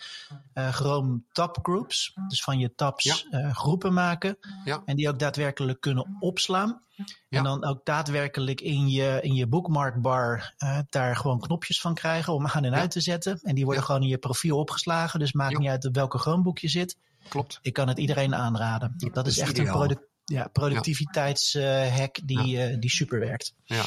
eh 0.52 0.72
Chrome 0.72 1.20
tab 1.32 1.58
groups, 1.62 2.14
dus 2.28 2.42
van 2.42 2.58
je 2.58 2.74
tabs 2.74 3.26
eh, 3.30 3.54
groepen 3.56 3.92
maken. 3.92 4.38
Ja. 4.64 4.82
En 4.84 4.96
die 4.96 5.08
ook 5.08 5.18
daadwerkelijk 5.18 5.80
kunnen 5.80 6.16
opslaan. 6.20 6.84
En 7.28 7.44
dan 7.44 7.64
ook 7.64 7.84
daadwerkelijk 7.84 8.60
in 8.60 8.88
je, 8.88 9.18
in 9.22 9.34
je 9.34 9.46
bookmark 9.46 10.00
bar 10.00 10.54
eh, 10.56 10.78
daar 10.88 11.16
gewoon 11.16 11.40
knopjes 11.40 11.80
van 11.80 11.94
krijgen 11.94 12.32
om 12.32 12.46
aan 12.46 12.64
en 12.64 12.74
uit 12.74 12.90
te 12.90 13.00
zetten. 13.00 13.40
En 13.42 13.54
die 13.54 13.64
worden 13.64 13.82
gewoon 13.82 14.02
in 14.02 14.08
je 14.08 14.18
profiel 14.18 14.58
opgeslagen. 14.58 15.20
Dus 15.20 15.32
maakt 15.32 15.58
niet 15.58 15.68
uit 15.68 15.84
op 15.84 15.94
welke 15.94 16.18
Chromeboek 16.18 16.58
je 16.58 16.68
zit. 16.68 16.96
Klopt. 17.28 17.58
Ik 17.62 17.72
kan 17.72 17.88
het 17.88 17.98
iedereen 17.98 18.34
aanraden. 18.34 18.94
Dat 19.12 19.26
is 19.26 19.38
echt 19.38 19.50
ideaal. 19.50 19.66
een 19.66 19.72
product, 19.72 20.08
ja, 20.26 20.48
productiviteitshack 20.52 22.18
die, 22.24 22.62
eh, 22.62 22.76
die 22.80 22.90
super 22.90 23.20
werkt. 23.20 23.54
Ja. 23.64 23.84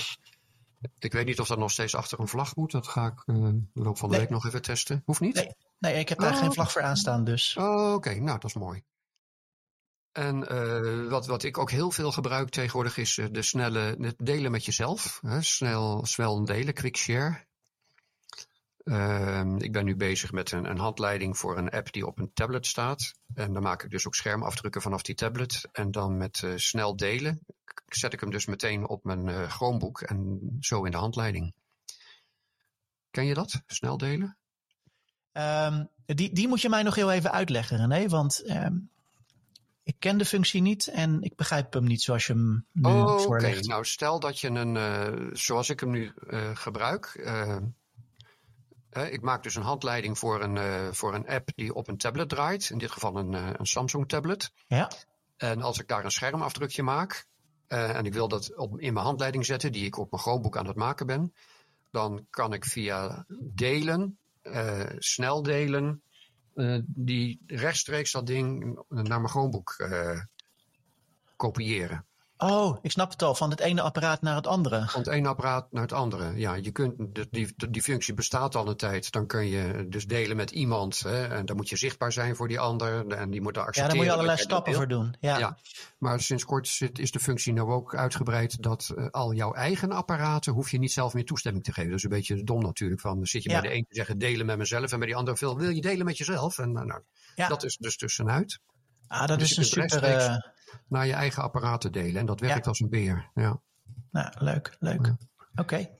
Ik 0.99 1.13
weet 1.13 1.25
niet 1.25 1.39
of 1.39 1.47
dat 1.47 1.57
nog 1.57 1.71
steeds 1.71 1.95
achter 1.95 2.19
een 2.19 2.27
vlag 2.27 2.55
moet. 2.55 2.71
Dat 2.71 2.87
ga 2.87 3.05
ik 3.07 3.23
eh, 3.25 3.35
de 3.73 3.81
loop 3.83 3.97
van 3.97 4.09
de 4.09 4.15
Nee. 4.15 4.23
week 4.25 4.33
nog 4.33 4.45
even 4.45 4.61
testen. 4.61 5.01
Hoeft 5.05 5.19
niet? 5.19 5.35
Nee. 5.35 5.55
Nee, 5.79 5.93
ik 5.99 6.09
heb 6.09 6.19
daar 6.19 6.33
Oh. 6.33 6.39
geen 6.39 6.53
vlag 6.53 6.71
voor 6.71 6.81
aanstaan 6.81 7.23
dus. 7.23 7.55
Oh, 7.57 7.93
Oké, 7.93 8.13
nou 8.15 8.39
dat 8.39 8.43
is 8.49 8.53
mooi. 8.53 8.83
En 10.11 10.47
eh, 10.47 11.09
wat, 11.09 11.25
wat 11.25 11.43
ik 11.43 11.57
ook 11.57 11.71
heel 11.71 11.91
veel 11.91 12.11
gebruik 12.11 12.49
tegenwoordig 12.49 12.97
is 12.97 13.19
de 13.31 13.41
snelle 13.41 13.97
het 14.01 14.15
delen 14.17 14.51
met 14.51 14.65
jezelf. 14.65 15.19
Hè? 15.21 15.41
Snel, 15.41 16.05
snel 16.05 16.45
delen, 16.45 16.73
quick 16.73 16.97
share. 16.97 17.47
Ehm, 18.89 19.57
ik 19.57 19.71
ben 19.71 19.85
nu 19.85 19.95
bezig 19.95 20.31
met 20.31 20.51
een, 20.51 20.69
een 20.69 20.77
handleiding 20.77 21.37
voor 21.37 21.57
een 21.57 21.69
app 21.69 21.91
die 21.91 22.05
op 22.05 22.19
een 22.19 22.33
tablet 22.33 22.65
staat. 22.65 23.13
En 23.33 23.53
dan 23.53 23.63
maak 23.63 23.83
ik 23.83 23.89
dus 23.89 24.07
ook 24.07 24.15
schermafdrukken 24.15 24.81
vanaf 24.81 25.01
die 25.01 25.15
tablet. 25.15 25.69
En 25.71 25.91
dan 25.91 26.17
met 26.17 26.43
eh, 26.43 26.51
snel 26.55 26.95
delen 26.95 27.39
zet 27.87 28.13
ik 28.13 28.19
hem 28.19 28.31
dus 28.31 28.45
meteen 28.45 28.87
op 28.87 29.03
mijn 29.03 29.27
eh 29.27 29.49
Chromebook 29.49 30.01
en 30.01 30.39
zo 30.59 30.83
in 30.83 30.91
de 30.91 30.97
handleiding. 30.97 31.53
Ken 33.11 33.25
je 33.25 33.33
dat? 33.33 33.61
Snel 33.67 33.97
delen? 33.97 34.37
Ehm, 35.31 35.85
die, 36.05 36.33
die 36.33 36.47
moet 36.47 36.61
je 36.61 36.69
mij 36.69 36.83
nog 36.83 36.95
heel 36.95 37.11
even 37.11 37.31
uitleggen, 37.31 37.77
René. 37.77 38.07
Want 38.07 38.43
ehm, 38.43 38.75
ik 39.83 39.95
ken 39.99 40.17
de 40.17 40.25
functie 40.25 40.61
niet 40.61 40.87
en 40.87 41.21
ik 41.21 41.35
begrijp 41.35 41.73
hem 41.73 41.83
niet 41.83 42.01
zoals 42.01 42.27
je 42.27 42.33
hem 42.33 42.65
nu 42.71 42.89
Oh, 42.89 43.21
oké. 43.21 43.59
Nou, 43.59 43.85
stel 43.85 44.19
dat 44.19 44.39
je 44.39 44.47
een, 44.47 44.77
eh, 44.77 45.29
zoals 45.33 45.69
ik 45.69 45.79
hem 45.79 45.89
nu 45.89 46.13
gebruik. 46.53 47.21
Ik 48.91 49.21
maak 49.21 49.43
dus 49.43 49.55
een 49.55 49.61
handleiding 49.61 50.17
voor 50.17 50.41
een, 50.43 50.57
eh, 50.57 50.87
voor 50.91 51.15
een 51.15 51.27
app 51.27 51.49
die 51.55 51.73
op 51.73 51.87
een 51.87 51.97
tablet 51.97 52.29
draait. 52.29 52.69
In 52.69 52.77
dit 52.77 52.91
geval 52.91 53.17
een, 53.17 53.33
eh, 53.33 53.49
een 53.53 53.65
Samsung 53.65 54.07
tablet. 54.07 54.51
Ja, 54.67 54.91
En 55.37 55.61
als 55.61 55.79
ik 55.79 55.87
daar 55.87 56.05
een 56.05 56.11
schermafdrukje 56.11 56.83
maak. 56.83 57.27
eh, 57.67 57.95
en 57.95 58.05
ik 58.05 58.13
wil 58.13 58.27
dat 58.27 58.55
op, 58.55 58.79
in 58.79 58.93
mijn 58.93 59.05
handleiding 59.05 59.45
zetten, 59.45 59.71
die 59.71 59.85
ik 59.85 59.97
op 59.97 60.11
mijn 60.11 60.23
Chromebook 60.23 60.57
aan 60.57 60.67
het 60.67 60.75
maken 60.75 61.05
ben. 61.05 61.33
dan 61.91 62.27
kan 62.29 62.53
ik 62.53 62.65
via 62.65 63.25
delen, 63.39 64.17
snel 64.97 65.43
delen, 65.43 66.03
die 66.85 67.41
rechtstreeks 67.47 68.11
dat 68.11 68.27
ding 68.27 68.79
naar 68.89 69.21
mijn 69.21 69.29
Chromebook 69.29 69.75
uh, 69.77 70.21
kopiëren. 71.35 72.05
Oh, 72.41 72.77
ik 72.81 72.91
snap 72.91 73.11
het 73.11 73.21
al. 73.21 73.35
Van 73.35 73.49
het 73.49 73.59
ene 73.59 73.81
apparaat 73.81 74.21
naar 74.21 74.35
het 74.35 74.47
andere. 74.47 74.85
Van 74.87 75.01
het 75.01 75.09
ene 75.09 75.27
apparaat 75.27 75.71
naar 75.71 75.81
het 75.81 75.93
andere. 75.93 76.37
Ja, 76.37 76.53
je 76.53 76.71
kunt, 76.71 76.95
die, 77.31 77.53
die 77.69 77.81
functie 77.81 78.13
bestaat 78.13 78.55
al 78.55 78.67
een 78.67 78.75
tijd. 78.75 79.11
Dan 79.11 79.27
kun 79.27 79.47
je 79.47 79.85
dus 79.89 80.07
delen 80.07 80.35
met 80.35 80.51
iemand. 80.51 80.99
Hè, 80.99 81.27
en 81.27 81.45
dan 81.45 81.55
moet 81.55 81.69
je 81.69 81.75
zichtbaar 81.75 82.11
zijn 82.11 82.35
voor 82.35 82.47
die 82.47 82.59
ander. 82.59 83.07
En 83.07 83.29
die 83.29 83.41
moet 83.41 83.53
daar 83.53 83.65
accepteren. 83.65 83.73
Ja, 83.73 83.87
daar 83.87 83.95
moet 83.95 84.05
je 84.05 84.11
allerlei 84.11 84.37
stappen 84.37 84.73
voor 84.73 84.87
doen. 84.87 85.15
Ja. 85.19 85.37
ja. 85.37 85.57
Maar 85.97 86.19
sinds 86.21 86.45
kort 86.45 86.79
is 86.93 87.11
de 87.11 87.19
functie 87.19 87.53
nou 87.53 87.71
ook 87.71 87.95
uitgebreid 87.95 88.61
dat 88.61 88.93
uh, 88.95 89.07
al 89.09 89.33
jouw 89.33 89.53
eigen 89.53 89.91
apparaten 89.91 90.53
hoef 90.53 90.71
je 90.71 90.79
niet 90.79 90.91
zelf 90.91 91.13
meer 91.13 91.25
toestemming 91.25 91.63
te 91.63 91.73
geven. 91.73 91.89
Dat 91.89 91.97
is 91.97 92.03
een 92.03 92.09
beetje 92.09 92.43
dom 92.43 92.61
natuurlijk. 92.61 93.01
Van, 93.01 93.25
zit 93.25 93.43
je 93.43 93.49
ja. 93.49 93.61
bij 93.61 93.69
de 93.69 93.75
een 93.75 93.85
te 93.89 93.95
zeggen 93.95 94.17
delen 94.17 94.45
met 94.45 94.57
mezelf. 94.57 94.91
En 94.91 94.97
bij 94.97 95.07
die 95.07 95.17
ander 95.17 95.37
veel 95.37 95.57
wil 95.57 95.69
je 95.69 95.81
delen 95.81 96.05
met 96.05 96.17
jezelf. 96.17 96.57
En 96.57 96.71
nou, 96.71 97.01
ja. 97.35 97.47
dat 97.47 97.63
is 97.63 97.77
dus 97.77 97.97
tussenuit. 97.97 98.59
Ah, 99.09 99.27
dat 99.27 99.39
dus 99.39 99.51
is 99.51 99.57
een 99.57 99.65
super 99.65 100.41
naar 100.87 101.05
je 101.05 101.13
eigen 101.13 101.43
apparaat 101.43 101.81
te 101.81 101.89
delen. 101.89 102.15
En 102.15 102.25
dat 102.25 102.39
werkt 102.39 102.67
als 102.67 102.79
een 102.79 102.89
beer. 102.89 103.29
Ja. 103.33 103.59
Nou, 104.11 104.33
leuk, 104.37 104.75
leuk. 104.79 105.05
Ja. 105.05 105.17
Oké. 105.55 105.61
Okay. 105.61 105.97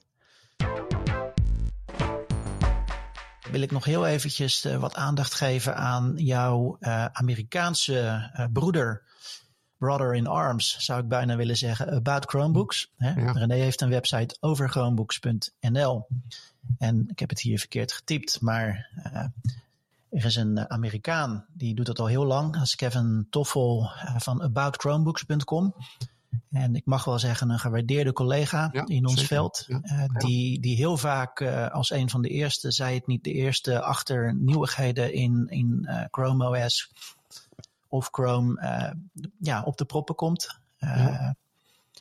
Wil 3.50 3.60
ik 3.60 3.70
nog 3.70 3.84
heel 3.84 4.06
eventjes 4.06 4.64
uh, 4.64 4.76
wat 4.76 4.94
aandacht 4.94 5.34
geven 5.34 5.76
aan 5.76 6.12
jouw 6.16 6.76
uh, 6.80 7.04
Amerikaanse 7.04 8.30
uh, 8.36 8.46
broeder, 8.52 9.02
brother 9.78 10.14
in 10.14 10.26
arms, 10.26 10.76
zou 10.78 11.00
ik 11.00 11.08
bijna 11.08 11.36
willen 11.36 11.56
zeggen, 11.56 11.90
About 11.90 12.24
Chromebooks. 12.24 12.92
Hè? 12.96 13.20
Ja. 13.20 13.32
René 13.32 13.54
heeft 13.54 13.80
een 13.80 13.88
website 13.88 14.36
over 14.40 14.68
chromebooks.nl. 14.68 16.06
En 16.78 17.08
ik 17.08 17.18
heb 17.18 17.28
het 17.28 17.40
hier 17.40 17.58
verkeerd 17.58 17.92
getypt, 17.92 18.40
maar 18.40 18.88
er 20.10 20.24
is 20.24 20.36
een 20.36 20.70
Amerikaan, 20.70 21.46
die 21.52 21.74
doet 21.74 21.86
dat 21.86 21.98
al 21.98 22.06
heel 22.06 22.24
lang. 22.24 22.52
Dat 22.52 22.62
is 22.62 22.74
Kevin 22.74 23.26
Toffel 23.30 23.90
eh, 23.96 24.14
van 24.18 24.42
aboutchromebooks.com. 24.42 25.74
En 26.50 26.74
ik 26.74 26.86
mag 26.86 27.04
wel 27.04 27.18
zeggen, 27.18 27.50
een 27.50 27.58
gewaardeerde 27.58 28.12
collega 28.12 28.68
ja, 28.72 28.86
in 28.86 29.06
ons 29.06 29.12
zeker. 29.12 29.28
veld. 29.28 29.64
Ja, 29.66 29.80
uh, 29.82 30.04
die, 30.06 30.60
die 30.60 30.76
heel 30.76 30.96
vaak 30.96 31.40
uh, 31.40 31.68
als 31.70 31.90
een 31.90 32.10
van 32.10 32.22
de 32.22 32.28
eerste, 32.28 32.72
zij 32.72 32.94
het 32.94 33.06
niet 33.06 33.24
de 33.24 33.32
eerste, 33.32 33.80
achter 33.80 34.34
nieuwigheden 34.34 35.12
in, 35.12 35.46
in 35.48 35.86
uh, 35.88 36.04
Chrome 36.10 36.64
OS 36.64 36.92
of 37.88 38.08
Chrome 38.12 38.94
ja, 39.38 39.62
op 39.62 39.76
de 39.76 39.84
proppen 39.84 40.14
komt. 40.14 40.60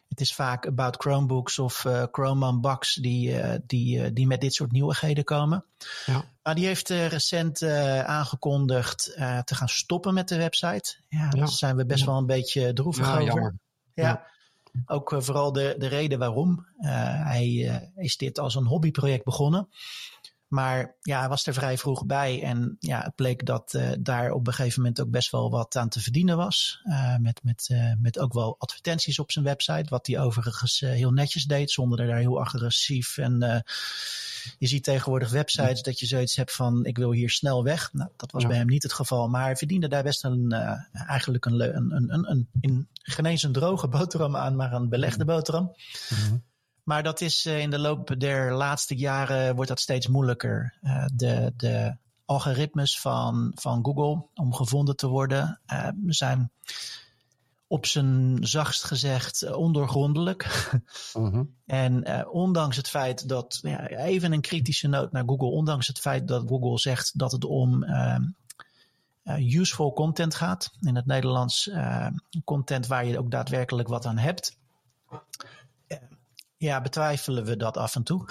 Het 0.10 0.20
is 0.20 0.34
vaak 0.34 0.68
About 0.68 0.96
Chromebooks 0.98 1.60
of 1.60 1.84
uh, 1.86 2.04
Chrome 2.12 2.48
Unbox 2.48 2.94
die, 2.94 3.30
uh, 3.30 3.56
die, 3.66 3.98
uh, 3.98 4.10
die 4.14 4.28
met 4.28 4.42
dit 4.42 4.54
soort 4.54 4.72
nieuwigheden 4.72 5.24
komen. 5.24 5.66
Ja. 6.06 6.24
Maar 6.44 6.56
die 6.56 6.66
heeft 6.66 6.90
recent 6.90 7.64
aangekondigd 8.04 9.04
te 9.44 9.56
gaan 9.56 9.70
stoppen 9.70 10.14
met 10.14 10.28
de 10.28 10.38
website. 10.38 10.96
Ja, 11.08 11.20
ja. 11.20 11.30
daar 11.30 11.48
zijn 11.48 11.76
we 11.76 11.86
best 11.86 12.06
wel 12.06 12.18
een 12.18 12.26
beetje 12.26 12.74
droevig 12.74 13.06
ja, 13.06 13.14
over. 13.14 13.26
Jammer. 13.26 13.56
Ja. 13.94 14.28
Ook 14.86 15.16
vooral 15.18 15.52
de, 15.52 15.76
de 15.78 15.88
reden 15.88 16.20
waarom. 16.20 16.66
hij 17.24 17.44
is 17.96 18.18
dit 18.18 18.40
als 18.40 18.56
een 18.56 18.66
hobbyproject 18.66 19.24
begonnen. 19.24 19.70
Maar 20.50 20.96
ja, 21.02 21.20
hij 21.20 21.30
was 21.30 21.46
er 21.46 21.54
vrij 21.54 21.78
vroeg 21.78 22.06
bij. 22.06 22.44
En 22.44 22.78
ja, 22.80 23.02
het 23.02 23.16
bleek 23.16 23.46
dat 23.46 23.74
uh, 23.74 23.90
daar 24.00 24.32
op 24.32 24.48
een 24.48 24.54
gegeven 24.54 24.82
moment 24.82 25.02
ook 25.02 25.10
best 25.10 25.32
wel 25.32 25.50
wat 25.50 25.76
aan 25.76 25.90
te 25.90 26.02
verdienen 26.02 26.38
was. 26.38 26.82
Uh, 26.84 27.18
met, 27.18 27.40
met, 27.44 27.70
uh, 27.72 27.94
met 27.98 28.20
ook 28.20 28.34
wel 28.34 28.56
advertenties 28.60 29.20
op 29.20 29.32
zijn 29.32 29.46
website. 29.46 29.90
Wat 29.90 30.08
hij 30.08 30.20
overigens 30.20 30.80
heel 30.80 31.12
netjes 31.12 31.46
deed, 31.46 31.72
zonder 31.72 32.00
er 32.00 32.08
daar 32.08 32.18
heel 32.18 32.40
agressief. 32.40 33.18
En 33.18 33.64
je 34.58 34.68
ziet 34.68 34.84
tegenwoordig 34.84 35.30
websites 35.30 35.82
dat 35.82 36.00
je 36.00 36.06
zoiets 36.06 36.36
hebt 36.36 36.56
van: 36.56 36.86
ik 36.86 36.98
wil 36.98 37.12
hier 37.12 37.30
snel 37.30 37.64
weg. 37.64 37.94
Nou, 37.94 38.10
dat 38.16 38.32
was 38.32 38.42
ja. 38.42 38.48
bij 38.48 38.58
hem 38.58 38.68
niet 38.68 38.84
het 38.84 38.94
geval. 38.94 39.28
Maar 39.28 39.44
hij 39.44 39.56
verdiende 39.56 39.88
daar 39.88 40.04
best 40.04 40.24
een, 40.24 40.52
eigenlijk 40.92 41.46
een, 41.46 41.76
een, 41.76 41.96
een, 41.96 42.14
een, 42.14 42.30
een, 42.30 42.48
in 42.60 42.88
genees 42.94 43.44
een 43.44 43.52
droge 43.52 43.88
boterham 43.88 44.36
aan, 44.36 44.56
maar 44.56 44.74
een 44.74 44.90
belegde 44.90 45.26
boterham. 45.26 45.76
Mm 46.10 46.18
-hmm. 46.18 46.48
Maar 46.90 47.04
dat 47.04 47.22
is 47.22 47.46
uh, 47.46 47.60
in 47.60 47.70
de 47.70 47.80
loop 47.80 48.16
der 48.18 48.54
laatste 48.54 48.96
jaren 48.96 49.56
wordt 49.56 49.70
dat 49.70 49.80
steeds 49.80 50.08
moeilijker. 50.08 50.78
Uh, 50.82 51.06
de, 51.14 51.54
de 51.58 51.96
algoritmes 52.26 53.00
van, 53.00 53.52
van 53.56 53.86
Google 53.86 54.26
om 54.36 54.54
gevonden 54.54 54.96
te 54.96 55.08
worden 55.08 55.60
uh, 55.68 55.88
zijn 56.08 56.52
op 57.68 57.86
zijn 57.86 58.38
zachtst 58.42 58.84
gezegd 58.84 59.52
ondoorgrondelijk. 59.52 60.44
Uh 61.18 61.32
-huh. 61.32 61.42
en 61.66 62.28
ondanks 62.28 62.78
het 62.78 62.90
feit 62.90 63.30
dat, 63.30 63.60
ja, 63.62 63.88
even 63.88 64.32
een 64.32 64.42
kritische 64.42 64.88
noot 64.88 65.12
naar 65.12 65.24
Google, 65.26 65.50
ondanks 65.50 65.88
het 65.88 66.00
feit 66.00 66.28
dat 66.28 66.48
Google 66.48 66.80
zegt 66.80 67.20
dat 67.20 67.32
het 67.32 67.46
om 67.46 67.86
useful 69.38 69.94
content 69.94 70.36
gaat, 70.36 70.72
in 70.82 70.96
het 70.96 71.06
Nederlands 71.06 71.72
content 72.44 72.88
waar 72.88 73.06
je 73.06 73.20
ook 73.20 73.32
daadwerkelijk 73.32 73.88
wat 73.88 74.06
aan 74.06 74.18
hebt 74.18 74.58
ja, 76.60 76.82
betwijfelen 76.82 77.46
we 77.46 77.58
dat 77.58 77.78
af 77.78 77.96
en 77.96 78.04
toe. 78.04 78.28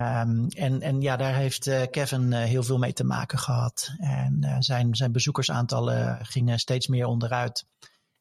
um, 0.00 0.48
en, 0.66 0.80
en 0.80 1.00
ja, 1.00 1.16
daar 1.16 1.34
heeft 1.34 1.66
uh, 1.66 1.82
Kevin 1.90 2.32
uh, 2.32 2.38
heel 2.38 2.62
veel 2.62 2.78
mee 2.78 2.92
te 2.92 3.04
maken 3.04 3.38
gehad. 3.38 3.90
En 3.98 4.38
uh, 4.44 4.56
zijn, 4.58 4.94
zijn 4.94 5.12
bezoekersaantallen 5.12 6.26
gingen 6.26 6.58
steeds 6.58 6.86
meer 6.86 7.06
onderuit. 7.06 7.66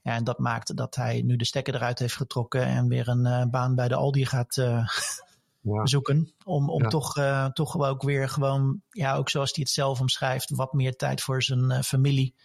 En 0.02 0.24
dat 0.24 0.40
maakte 0.40 0.74
dat 0.74 0.96
hij 0.96 1.22
nu 1.22 1.36
de 1.36 1.46
stekker 1.46 1.76
eruit 1.76 2.00
heeft 2.00 2.16
getrokken 2.16 2.66
en 2.66 2.88
weer 2.88 3.08
een 3.08 3.50
baan 3.50 3.76
bij 3.76 3.88
de 3.88 3.96
Aldi 3.96 4.26
gaat 4.26 4.56
ja. 5.62 5.86
zoeken. 5.86 6.34
Om, 6.44 6.70
om 6.70 6.84
ja. 6.84 6.90
toch, 6.90 7.14
toch 7.54 7.78
ook 7.80 8.02
weer 8.02 8.30
gewoon, 8.30 8.82
ja, 8.92 9.16
ook 9.16 9.30
zoals 9.30 9.52
hij 9.52 9.64
het 9.64 9.74
zelf 9.74 10.00
omschrijft, 10.00 10.50
wat 10.50 10.74
meer 10.74 10.96
tijd 10.96 11.22
voor 11.22 11.44
zijn 11.44 11.84
familie 11.84 12.36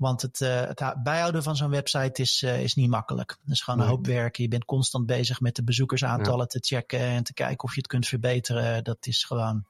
want 0.00 0.22
het, 0.22 0.40
uh, 0.40 0.60
het 0.60 1.02
bijhouden 1.02 1.42
van 1.42 1.56
zo'n 1.56 1.70
website 1.70 2.22
is, 2.22 2.42
uh, 2.42 2.62
is 2.62 2.74
niet 2.74 2.90
makkelijk. 2.90 3.36
Dat 3.44 3.54
is 3.54 3.62
gewoon 3.62 3.78
nee. 3.78 3.88
een 3.88 3.94
hoop 3.94 4.06
werk. 4.06 4.36
Je 4.36 4.48
bent 4.48 4.64
constant 4.64 5.06
bezig 5.06 5.40
met 5.40 5.56
de 5.56 5.64
bezoekersaantallen 5.64 6.40
ja. 6.40 6.46
te 6.46 6.58
checken 6.62 7.00
en 7.00 7.24
te 7.24 7.34
kijken 7.34 7.64
of 7.64 7.74
je 7.74 7.78
het 7.78 7.86
kunt 7.86 8.06
verbeteren. 8.06 8.84
Dat 8.84 9.06
is 9.06 9.24
gewoon. 9.24 9.64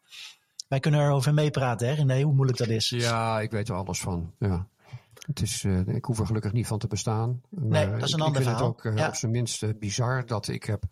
Wij 0.68 0.80
kunnen 0.80 1.00
erover 1.00 1.34
meepraten, 1.34 1.88
hè 1.88 1.94
René, 1.94 2.22
hoe 2.22 2.34
moeilijk 2.34 2.58
dat 2.58 2.68
is. 2.68 2.88
Ja, 2.88 3.40
ik 3.40 3.50
weet 3.50 3.68
er 3.68 3.75
alles 3.75 4.00
van. 4.00 4.32
Ja. 4.38 4.66
Het 5.30 5.42
is, 5.42 5.62
uh, 5.62 5.87
ik 5.87 6.04
hoef 6.04 6.18
er 6.18 6.26
gelukkig 6.26 6.52
niet 6.52 6.66
van 6.66 6.78
te 6.78 6.87
bestaan. 6.87 7.42
Nee, 7.49 7.90
dat 7.90 8.02
is 8.02 8.12
een 8.12 8.18
ik, 8.18 8.25
ander 8.25 8.40
ik 8.40 8.46
vind 8.46 8.56
verhaal. 8.56 8.76
het 8.76 8.84
ook 8.84 8.84
uh, 8.84 8.96
ja. 8.96 9.08
op 9.08 9.14
zijn 9.14 9.32
minst 9.32 9.62
uh, 9.62 9.70
bizar 9.78 10.26
dat 10.26 10.49
ik 10.49 10.64
heb 10.64 10.84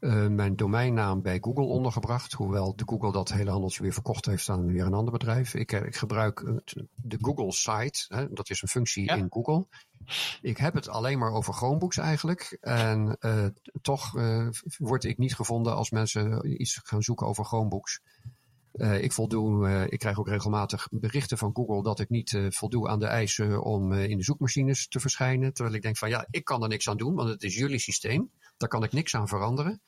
uh, 0.00 0.26
mijn 0.26 0.56
domeinnaam 0.56 1.22
bij 1.22 1.38
Google 1.40 1.64
ondergebracht. 1.64 2.32
Hoewel 2.32 2.76
de 2.76 2.82
Google 2.86 3.12
dat 3.12 3.32
hele 3.32 3.50
handeltje 3.50 3.82
weer 3.82 3.92
verkocht 3.92 4.26
heeft 4.26 4.48
aan 4.48 4.66
weer 4.66 4.86
een 4.86 4.94
ander 4.94 5.12
bedrijf. 5.12 5.54
Ik, 5.54 5.72
ik 5.72 5.96
gebruik 5.96 6.60
de 6.94 7.18
Google 7.20 7.52
site. 7.52 8.04
Hè, 8.08 8.32
dat 8.32 8.50
is 8.50 8.62
een 8.62 8.68
functie 8.68 9.04
ja. 9.04 9.14
in 9.14 9.26
Google. 9.30 9.66
Ik 10.40 10.56
heb 10.56 10.74
het 10.74 10.88
alleen 10.88 11.18
maar 11.18 11.32
over 11.32 11.54
Chromebooks 11.54 11.96
eigenlijk. 11.96 12.58
En 12.60 13.18
toch 13.82 14.12
word 14.78 15.04
ik 15.04 15.18
niet 15.18 15.34
gevonden 15.34 15.74
als 15.74 15.90
mensen 15.90 16.60
iets 16.60 16.80
gaan 16.82 17.02
zoeken 17.02 17.26
over 17.26 17.44
Chromebooks. 17.44 18.00
Uh, 18.72 19.02
ik 19.02 19.12
voldoe, 19.12 19.68
uh, 19.68 19.84
ik 19.88 19.98
krijg 19.98 20.18
ook 20.18 20.28
regelmatig 20.28 20.88
berichten 20.90 21.38
van 21.38 21.50
Google 21.54 21.82
dat 21.82 22.00
ik 22.00 22.08
niet 22.08 22.32
uh, 22.32 22.50
voldoe 22.50 22.88
aan 22.88 22.98
de 22.98 23.06
eisen 23.06 23.62
om 23.62 23.92
in 23.92 24.16
de 24.16 24.24
zoekmachines 24.24 24.88
te 24.88 25.00
verschijnen. 25.00 25.52
Terwijl 25.52 25.76
ik 25.76 25.82
denk 25.82 25.96
van 25.96 26.08
ja, 26.08 26.26
ik 26.30 26.44
kan 26.44 26.62
er 26.62 26.68
niks 26.68 26.88
aan 26.88 26.96
doen, 26.96 27.14
want 27.14 27.28
het 27.28 27.42
is 27.42 27.54
jullie 27.54 27.78
systeem. 27.78 28.30
Daar 28.56 28.68
kan 28.68 28.82
ik 28.82 28.92
niks 28.92 29.14
aan 29.14 29.28
veranderen. 29.28 29.80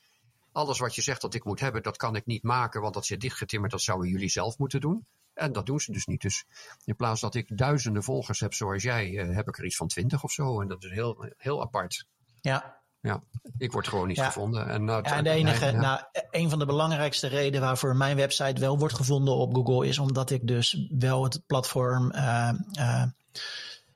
Alles 0.53 0.79
wat 0.79 0.95
je 0.95 1.03
zegt 1.03 1.21
dat 1.21 1.35
ik 1.35 1.45
moet 1.45 1.61
hebben, 1.61 1.83
dat 1.83 1.97
kan 1.97 2.17
ik 2.17 2.27
niet 2.27 2.43
maken, 2.43 2.81
want 2.81 2.95
dat 2.95 3.07
zit 3.07 3.21
dichtgetimmerd, 3.21 3.73
dat 3.73 3.83
zouden 3.83 4.09
jullie 4.09 4.29
zelf 4.29 4.59
moeten 4.59 4.81
doen. 4.81 5.07
En 5.35 5.53
dat 5.53 5.67
doen 5.67 5.81
ze 5.81 5.93
dus 5.93 6.07
niet. 6.07 6.21
Dus 6.21 6.45
in 6.85 6.97
plaats 6.97 7.21
dat 7.21 7.35
ik 7.35 7.59
duizenden 7.59 8.03
volgers 8.03 8.41
heb 8.41 8.55
zoals 8.55 8.83
jij, 8.83 9.09
heb 9.11 9.49
ik 9.49 9.59
er 9.59 9.65
iets 9.65 9.77
van 9.77 9.89
twintig 9.89 10.25
of 10.25 10.33
zo. 10.33 10.61
En 10.61 10.69
dat 10.69 10.85
is 10.85 10.91
heel, 10.91 11.33
heel 11.37 11.63
apart. 11.63 12.07
Ja, 12.41 12.83
ja, 13.05 13.21
ik 13.59 13.73
word 13.73 13.89
gewoon 13.89 14.09
niet 14.09 14.17
ja. 14.17 14.25
gevonden. 14.25 14.69
En, 14.69 14.85
nou, 14.85 15.03
ja, 15.03 15.17
en 15.17 15.25
de 15.25 15.31
enige, 15.31 15.65
ja. 15.65 15.73
nou, 15.73 16.01
een 16.31 16.51
van 16.51 16.59
de 16.59 16.67
belangrijkste 16.67 17.27
redenen 17.27 17.61
waarvoor 17.61 17.97
mijn 17.97 18.17
website 18.17 18.61
wel 18.61 18.79
wordt 18.79 18.95
gevonden 18.95 19.35
op 19.35 19.55
Google 19.55 19.87
is 19.87 19.99
omdat 19.99 20.31
ik 20.31 20.47
dus 20.47 20.87
wel 20.99 21.25
het 21.25 21.43
platform 21.47 22.13
uh, 22.15 22.51
uh, 22.79 23.03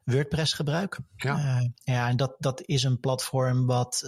WordPress 0.04 0.52
gebruik. 0.52 0.98
Ja, 1.16 1.36
uh, 1.36 1.68
ja 1.84 2.08
en 2.08 2.16
dat, 2.16 2.34
dat 2.38 2.62
is 2.64 2.82
een 2.82 3.00
platform 3.00 3.66
wat 3.66 4.04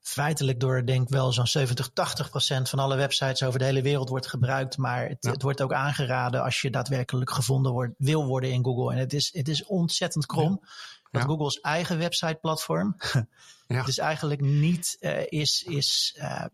feitelijk 0.00 0.60
door, 0.60 0.86
denk 0.86 1.08
wel 1.08 1.32
zo'n 1.32 1.46
70, 1.46 1.90
80 1.92 2.30
procent 2.30 2.68
van 2.68 2.78
alle 2.78 2.96
websites 2.96 3.42
over 3.42 3.58
de 3.58 3.64
hele 3.64 3.82
wereld 3.82 4.08
wordt 4.08 4.26
gebruikt. 4.26 4.76
Maar 4.76 5.08
het, 5.08 5.16
ja. 5.20 5.30
het, 5.30 5.42
wordt 5.42 5.62
ook 5.62 5.72
aangeraden 5.72 6.42
als 6.42 6.60
je 6.60 6.70
daadwerkelijk 6.70 7.30
gevonden 7.30 7.72
wordt, 7.72 7.94
wil 7.98 8.26
worden 8.26 8.52
in 8.52 8.64
Google. 8.64 8.92
En 8.92 8.98
het 8.98 9.12
is, 9.12 9.32
het 9.32 9.48
is 9.48 9.64
ontzettend 9.64 10.26
krom. 10.26 10.60
Dat 11.10 11.22
Google's 11.22 11.60
eigen 11.60 11.98
websiteplatform 11.98 12.96
ja. 13.66 13.82
dus 13.82 13.98
eigenlijk 13.98 14.40
niet 14.40 14.96
uh, 15.00 15.26
is, 15.26 15.62
is 15.66 16.16
uh, 16.18 16.44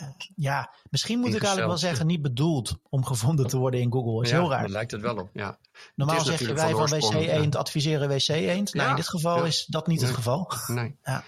uh, 0.00 0.08
ja, 0.36 0.70
misschien 0.90 1.18
moet 1.18 1.34
ik 1.34 1.42
eigenlijk 1.42 1.66
wel 1.66 1.78
zeggen, 1.78 2.06
niet 2.06 2.22
bedoeld 2.22 2.76
om 2.88 3.04
gevonden 3.04 3.46
te 3.46 3.56
worden 3.56 3.80
in 3.80 3.92
Google. 3.92 4.22
is 4.22 4.30
ja, 4.30 4.40
heel 4.40 4.50
raar. 4.50 4.62
Dat 4.62 4.70
lijkt 4.70 4.90
het 4.90 5.00
wel 5.00 5.16
op, 5.16 5.30
ja. 5.32 5.58
Normaal 5.94 6.24
zeggen 6.24 6.54
wij 6.54 6.70
van 6.70 6.88
WC 6.88 7.12
Eend 7.12 7.56
adviseren 7.56 8.08
WC 8.08 8.28
Eend. 8.28 8.74
Nou, 8.74 8.90
in 8.90 8.96
dit 8.96 9.08
geval 9.08 9.44
is 9.44 9.66
dat 9.66 9.86
niet 9.86 10.00
het 10.00 10.10
geval. 10.10 10.52
Nee. 10.66 10.96
ja. 11.04 11.24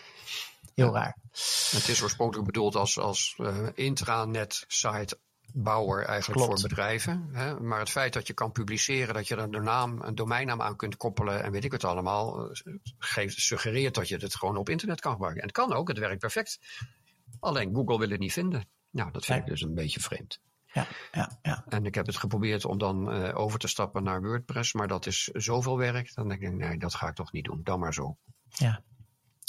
Heel 0.74 0.94
raar. 0.94 1.16
Het 1.70 1.88
is 1.88 2.02
oorspronkelijk 2.02 2.46
bedoeld 2.46 2.76
als, 2.76 2.98
als 2.98 3.36
intranet 3.74 4.64
site 4.68 5.18
bouwer 5.52 6.04
eigenlijk 6.04 6.40
Klopt. 6.40 6.60
voor 6.60 6.68
bedrijven. 6.68 7.28
Hè? 7.32 7.60
Maar 7.60 7.78
het 7.78 7.90
feit 7.90 8.12
dat 8.12 8.26
je 8.26 8.32
kan 8.32 8.52
publiceren, 8.52 9.14
dat 9.14 9.28
je 9.28 9.36
er 9.36 9.42
een 9.42 9.62
naam, 9.62 10.02
een 10.02 10.14
domeinnaam 10.14 10.62
aan 10.62 10.76
kunt 10.76 10.96
koppelen 10.96 11.42
en 11.42 11.52
weet 11.52 11.64
ik 11.64 11.72
het 11.72 11.84
allemaal, 11.84 12.50
eh, 12.50 12.74
geeft, 12.98 13.40
suggereert 13.40 13.94
dat 13.94 14.08
je 14.08 14.16
het 14.16 14.34
gewoon 14.34 14.56
op 14.56 14.68
internet 14.68 15.00
kan 15.00 15.12
gebruiken. 15.12 15.42
En 15.42 15.48
het 15.48 15.56
kan 15.56 15.72
ook, 15.72 15.88
het 15.88 15.98
werkt 15.98 16.20
perfect. 16.20 16.58
Alleen 17.40 17.74
Google 17.74 17.98
wil 17.98 18.10
het 18.10 18.20
niet 18.20 18.32
vinden. 18.32 18.68
Nou, 18.90 19.12
dat 19.12 19.24
vind 19.24 19.38
ik 19.38 19.46
dus 19.46 19.60
een 19.60 19.74
beetje 19.74 20.00
vreemd. 20.00 20.40
Ja, 20.72 20.86
ja, 21.12 21.38
ja. 21.42 21.64
En 21.68 21.86
ik 21.86 21.94
heb 21.94 22.06
het 22.06 22.16
geprobeerd 22.16 22.64
om 22.64 22.78
dan 22.78 23.14
uh, 23.14 23.38
over 23.38 23.58
te 23.58 23.68
stappen 23.68 24.02
naar 24.02 24.22
WordPress, 24.22 24.72
maar 24.72 24.88
dat 24.88 25.06
is 25.06 25.24
zoveel 25.24 25.78
werk. 25.78 26.14
Dan 26.14 26.28
denk 26.28 26.40
ik, 26.40 26.52
nee, 26.52 26.78
dat 26.78 26.94
ga 26.94 27.08
ik 27.08 27.14
toch 27.14 27.32
niet 27.32 27.44
doen. 27.44 27.60
Dan 27.62 27.80
maar 27.80 27.94
zo. 27.94 28.18
Ja. 28.48 28.82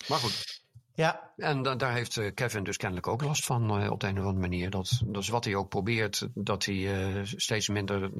Maar 0.07 0.19
goed. 0.19 0.60
Ja. 1.01 1.31
En 1.37 1.61
da 1.61 1.75
daar 1.75 1.93
heeft 1.93 2.15
uh, 2.15 2.31
Kevin 2.33 2.63
dus 2.63 2.77
kennelijk 2.77 3.07
ook 3.07 3.23
last 3.23 3.45
van 3.45 3.81
uh, 3.81 3.91
op 3.91 3.99
de 3.99 4.07
een 4.07 4.19
of 4.19 4.25
andere 4.25 4.39
manier. 4.39 4.69
Dat, 4.69 5.01
dat 5.05 5.21
is 5.21 5.29
wat 5.29 5.45
hij 5.45 5.55
ook 5.55 5.69
probeert, 5.69 6.27
dat 6.33 6.65
hij 6.65 6.75
uh, 6.75 7.21
steeds 7.23 7.67
minder 7.67 8.11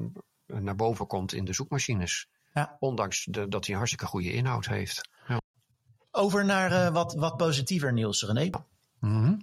naar 0.46 0.76
boven 0.76 1.06
komt 1.06 1.32
in 1.32 1.44
de 1.44 1.52
zoekmachines. 1.52 2.28
Ja. 2.52 2.76
Ondanks 2.78 3.24
de, 3.24 3.48
dat 3.48 3.60
hij 3.60 3.70
een 3.70 3.76
hartstikke 3.76 4.06
goede 4.06 4.32
inhoud 4.32 4.66
heeft. 4.66 5.08
Ja. 5.28 5.40
Over 6.10 6.44
naar 6.44 6.92
wat, 6.92 7.14
wat 7.14 7.36
positiever 7.36 7.92
nieuws, 7.92 8.22
René. 8.22 8.50
Mm 9.00 9.22
-hmm. 9.22 9.40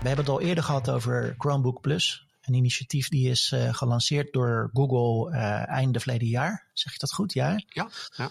We 0.00 0.06
hebben 0.08 0.24
het 0.24 0.28
al 0.28 0.40
eerder 0.40 0.64
gehad 0.64 0.90
over 0.90 1.34
Chromebook 1.38 1.80
Plus. 1.80 2.26
Een 2.40 2.54
initiatief 2.54 3.08
die 3.08 3.30
is 3.30 3.52
uh, 3.54 3.74
gelanceerd 3.74 4.32
door 4.32 4.70
Google 4.72 5.36
uh, 5.36 5.68
einde 5.68 6.00
verleden 6.00 6.28
jaar. 6.28 6.70
Zeg 6.72 6.92
je 6.92 6.98
dat 6.98 7.12
goed? 7.12 7.32
Ja. 7.32 7.62
Ja. 7.66 7.90
ja. 8.16 8.30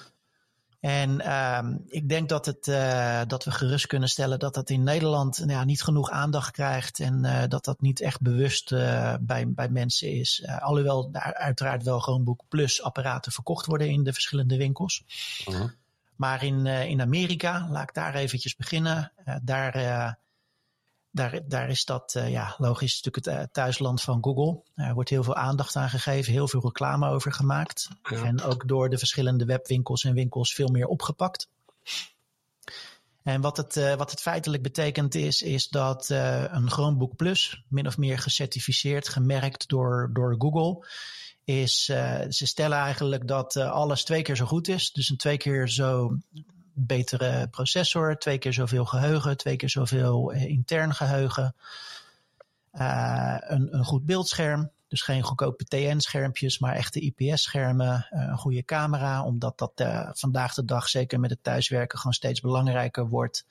En 0.80 1.20
uh, 1.20 1.60
ik 1.88 2.10
denk 2.10 2.30
dat, 2.30 2.46
het, 2.46 2.68
uh, 2.68 3.22
dat 3.28 3.44
we 3.44 3.52
gerust 3.52 3.88
kunnen 3.88 4.10
stellen 4.10 4.40
dat 4.40 4.54
dat 4.54 4.70
in 4.70 4.84
Nederland 4.84 5.38
nou 5.38 5.52
ja, 5.52 5.64
niet 5.64 5.84
genoeg 5.84 6.10
aandacht 6.10 6.52
krijgt. 6.52 7.00
En 7.00 7.24
uh, 7.24 7.44
dat 7.48 7.66
dat 7.66 7.82
niet 7.82 8.02
echt 8.02 8.22
bewust 8.22 8.72
uh, 8.72 9.14
bij, 9.20 9.48
bij 9.48 9.70
mensen 9.70 10.12
is. 10.12 10.48
alhoewel 10.60 11.12
daar 11.12 11.34
uiteraard 11.34 11.84
wel 11.84 12.00
Chromebook 12.00 12.42
Plus 12.48 12.82
apparaten 12.82 13.32
verkocht 13.32 13.66
worden 13.66 13.90
in 13.90 14.04
de 14.04 14.14
verschillende 14.14 14.58
winkels. 14.58 15.04
-huh. 15.46 15.70
Maar 16.16 16.44
in, 16.44 16.66
in 16.66 17.02
Amerika, 17.02 17.68
laat 17.70 17.84
ik 17.84 17.94
daar 17.94 18.16
eventjes 18.16 18.56
beginnen. 18.56 19.12
daar 19.42 20.18
daar, 21.18 21.40
daar 21.48 21.70
is 21.70 21.86
dat, 21.86 22.14
uh, 22.18 22.30
ja, 22.30 22.56
logisch 22.58 23.02
natuurlijk 23.02 23.26
het 23.26 23.36
uh, 23.36 23.52
thuisland 23.52 24.02
van 24.02 24.24
Google. 24.24 24.62
Er 24.76 24.94
wordt 24.94 25.10
heel 25.10 25.24
veel 25.24 25.36
aandacht 25.36 25.76
aan 25.76 25.90
gegeven, 25.90 26.34
heel 26.34 26.48
veel 26.48 26.62
reclame 26.62 27.10
over 27.10 27.32
gemaakt. 27.32 27.90
Ja. 28.04 28.24
En 28.24 28.42
ook 28.42 28.68
door 28.68 28.90
de 28.90 28.98
verschillende 28.98 29.46
webwinkels 29.46 30.04
en 30.04 30.14
winkels 30.14 30.54
veel 30.54 30.68
meer 30.68 30.88
opgepakt. 30.88 31.50
En 33.24 33.42
wat 33.42 33.58
het, 33.58 33.76
uh, 33.76 33.94
wat 33.94 34.12
het 34.12 34.22
feitelijk 34.22 34.64
betekent 34.64 35.16
is, 35.16 35.42
is 35.42 35.68
dat 35.68 36.10
een 36.10 36.72
Chromebook 36.72 37.16
Plus, 37.16 37.64
min 37.68 37.88
of 37.88 37.98
meer 37.98 38.20
gecertificeerd, 38.20 39.10
gemerkt 39.10 39.68
door, 39.68 40.10
door 40.14 40.36
Google, 40.38 40.88
is, 41.44 41.84
ze 42.30 42.46
stellen 42.46 42.78
eigenlijk 42.78 43.28
dat 43.28 43.56
alles 43.56 44.04
twee 44.04 44.22
keer 44.22 44.36
zo 44.36 44.46
goed 44.46 44.68
is. 44.68 44.92
Dus 44.92 45.10
een 45.10 45.18
twee 45.18 45.38
keer 45.38 45.70
zo 45.70 46.18
betere 46.78 47.48
processor, 47.52 48.18
twee 48.18 48.38
keer 48.38 48.54
zoveel 48.54 48.86
geheugen, 48.86 49.38
twee 49.38 49.56
keer 49.56 49.70
zoveel 49.70 50.34
uh, 50.34 50.44
intern 50.44 50.94
geheugen. 50.94 51.56
Uh, 52.74 53.38
een, 53.40 53.76
een, 53.76 53.86
goed 53.86 54.06
beeldscherm, 54.06 54.72
dus 54.88 55.02
geen 55.02 55.24
goedkope 55.24 55.64
TN-schermpjes, 55.64 56.60
maar 56.60 56.76
echte 56.76 57.00
IPS-schermen. 57.00 58.08
Uh, 58.12 58.22
een 58.22 58.38
goede 58.38 58.64
camera, 58.64 59.24
omdat 59.24 59.58
dat 59.58 59.72
uh, 59.76 60.10
vandaag 60.12 60.54
de 60.54 60.66
dag, 60.66 60.90
zeker 60.90 61.20
met 61.20 61.30
het 61.30 61.44
thuiswerken, 61.44 61.98
gewoon 61.98 62.14
steeds 62.14 62.42
belangrijker 62.42 63.08
wordt. 63.08 63.46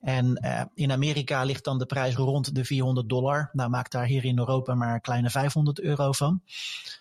En 0.00 0.40
in 0.74 0.92
Amerika 0.92 1.42
ligt 1.42 1.64
dan 1.64 1.78
de 1.78 1.86
prijs 1.86 2.14
rond 2.14 2.54
de 2.54 2.64
400 2.64 3.08
dollar. 3.08 3.50
Nou 3.52 3.70
maakt 3.70 3.92
daar 3.92 4.04
hier 4.04 4.24
in 4.24 4.38
Europa 4.38 4.74
maar 4.74 4.94
een 4.94 5.00
kleine 5.00 5.30
500 5.30 5.80
euro 5.80 6.12
van. 6.12 6.42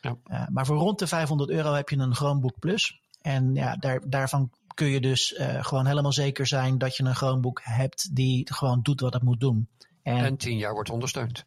Ja. 0.02 0.48
maar 0.52 0.66
voor 0.66 0.78
rond 0.78 1.00
de 1.00 1.08
500 1.08 1.50
euro 1.50 1.74
heb 1.74 1.90
je 1.90 1.98
een 1.98 2.16
Chromebook 2.16 2.60
Plus. 2.60 3.02
En 3.22 3.56
ja, 3.56 3.76
daar, 3.76 4.02
daarvan 4.10 4.52
kun 4.74 4.88
je 4.88 5.02
dus 5.02 5.32
uh, 5.32 5.64
gewoon 5.64 5.86
helemaal 5.86 6.14
zeker 6.14 6.48
zijn 6.48 6.78
dat 6.78 6.96
je 6.96 7.04
een 7.04 7.16
Chromebook 7.16 7.62
hebt 7.64 8.16
die 8.16 8.54
gewoon 8.54 8.82
doet 8.82 9.02
wat 9.02 9.14
het 9.14 9.24
moet 9.24 9.40
doen. 9.40 9.70
En, 10.04 10.18
en 10.18 10.38
tien 10.38 10.58
jaar 10.58 10.74
wordt 10.74 10.90
ondersteund. 10.90 11.46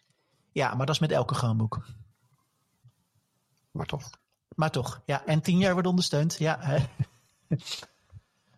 Ja, 0.53 0.75
maar 0.75 0.87
dat 0.87 0.95
is 0.95 1.01
met 1.01 1.13
elke 1.13 1.35
Chromebook. 1.35 1.87
Maar 3.71 3.87
toch. 3.87 4.11
Maar 4.55 4.71
toch, 4.71 5.03
ja. 5.05 5.27
En 5.27 5.41
tien 5.41 5.59
jaar 5.59 5.73
wordt 5.73 5.89
ondersteund, 5.89 6.39
ja. 6.39 6.59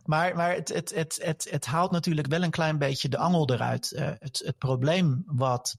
maar 0.05 0.37
maar 0.37 0.55
het, 0.55 0.69
het, 0.69 0.95
het, 0.95 1.19
het, 1.23 1.47
het 1.51 1.67
haalt 1.67 1.91
natuurlijk 1.91 2.27
wel 2.27 2.43
een 2.43 2.51
klein 2.51 2.79
beetje 2.79 3.09
de 3.09 3.19
angel 3.19 3.51
eruit. 3.51 3.93
Uh, 3.93 4.11
het, 4.19 4.43
het 4.45 4.59
probleem 4.59 5.23
wat 5.27 5.77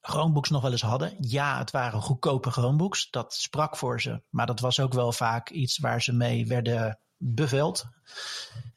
Chromebooks 0.00 0.50
nog 0.50 0.62
wel 0.62 0.70
eens 0.70 0.82
hadden. 0.82 1.16
Ja, 1.18 1.58
het 1.58 1.70
waren 1.70 2.00
goedkope 2.00 2.50
Chromebooks. 2.50 3.10
Dat 3.10 3.34
sprak 3.34 3.76
voor 3.76 4.00
ze. 4.00 4.22
Maar 4.30 4.46
dat 4.46 4.60
was 4.60 4.80
ook 4.80 4.92
wel 4.92 5.12
vaak 5.12 5.50
iets 5.50 5.78
waar 5.78 6.02
ze 6.02 6.12
mee 6.12 6.46
werden 6.46 6.98
beveld. 7.16 7.84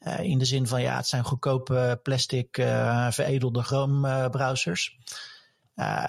Uh, 0.00 0.18
in 0.20 0.38
de 0.38 0.44
zin 0.44 0.66
van 0.66 0.82
ja, 0.82 0.96
het 0.96 1.06
zijn 1.06 1.24
goedkope 1.24 2.00
plastic 2.02 2.58
uh, 2.58 3.10
veredelde 3.10 3.62
Chrome 3.62 4.30
browsers. 4.30 4.98
Uh, 5.76 6.04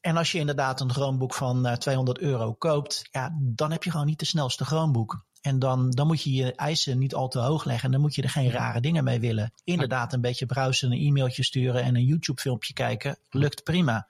en 0.00 0.16
als 0.16 0.32
je 0.32 0.38
inderdaad 0.38 0.80
een 0.80 0.92
Chromebook 0.92 1.34
van 1.34 1.76
200 1.78 2.18
euro 2.18 2.52
koopt, 2.52 3.08
ja, 3.10 3.36
dan 3.38 3.70
heb 3.70 3.82
je 3.82 3.90
gewoon 3.90 4.06
niet 4.06 4.18
de 4.18 4.24
snelste 4.24 4.64
Chromebook. 4.64 5.24
En 5.46 5.58
dan, 5.58 5.90
dan 5.90 6.06
moet 6.06 6.22
je 6.22 6.32
je 6.32 6.54
eisen 6.54 6.98
niet 6.98 7.14
al 7.14 7.28
te 7.28 7.38
hoog 7.38 7.64
leggen. 7.64 7.84
En 7.84 7.92
dan 7.92 8.00
moet 8.00 8.14
je 8.14 8.22
er 8.22 8.28
geen 8.28 8.50
rare 8.50 8.80
dingen 8.80 9.04
mee 9.04 9.20
willen. 9.20 9.52
Inderdaad, 9.64 10.12
een 10.12 10.20
beetje 10.20 10.46
browsen, 10.46 10.92
een 10.92 11.06
e-mailtje 11.06 11.42
sturen 11.44 11.82
en 11.82 11.96
een 11.96 12.04
YouTube-filmpje 12.04 12.72
kijken. 12.72 13.18
Lukt 13.30 13.64
prima. 13.64 14.06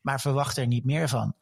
Maar 0.00 0.20
verwacht 0.20 0.56
er 0.56 0.66
niet 0.66 0.84
meer 0.84 1.08
van. 1.08 1.34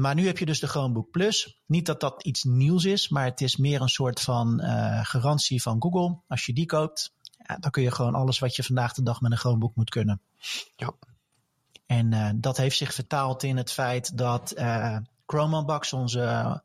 Maar 0.00 0.14
nu 0.14 0.26
heb 0.26 0.38
je 0.38 0.46
dus 0.46 0.60
de 0.60 0.66
Chromebook 0.66 1.10
Plus. 1.10 1.60
Niet 1.66 1.86
dat 1.86 2.00
dat 2.00 2.22
iets 2.22 2.44
nieuws 2.44 2.84
is, 2.84 3.08
maar 3.08 3.24
het 3.24 3.40
is 3.40 3.56
meer 3.56 3.80
een 3.80 3.88
soort 3.88 4.20
van 4.20 4.60
uh, 4.64 5.04
garantie 5.04 5.62
van 5.62 5.82
Google. 5.82 6.18
Als 6.28 6.46
je 6.46 6.52
die 6.52 6.66
koopt, 6.66 7.14
ja, 7.46 7.56
dan 7.56 7.70
kun 7.70 7.82
je 7.82 7.90
gewoon 7.90 8.14
alles 8.14 8.38
wat 8.38 8.56
je 8.56 8.62
vandaag 8.62 8.92
de 8.92 9.02
dag 9.02 9.20
met 9.20 9.30
een 9.30 9.38
Chromebook 9.38 9.74
moet 9.74 9.90
kunnen. 9.90 10.20
Ja. 10.76 10.92
En 11.86 12.12
uh, 12.12 12.30
dat 12.34 12.56
heeft 12.56 12.76
zich 12.76 12.94
vertaald 12.94 13.42
in 13.42 13.56
het 13.56 13.72
feit 13.72 14.18
dat 14.18 14.54
uh, 14.58 14.96
Chrome 15.26 15.58
Unbox, 15.58 15.92
onze 15.92 16.62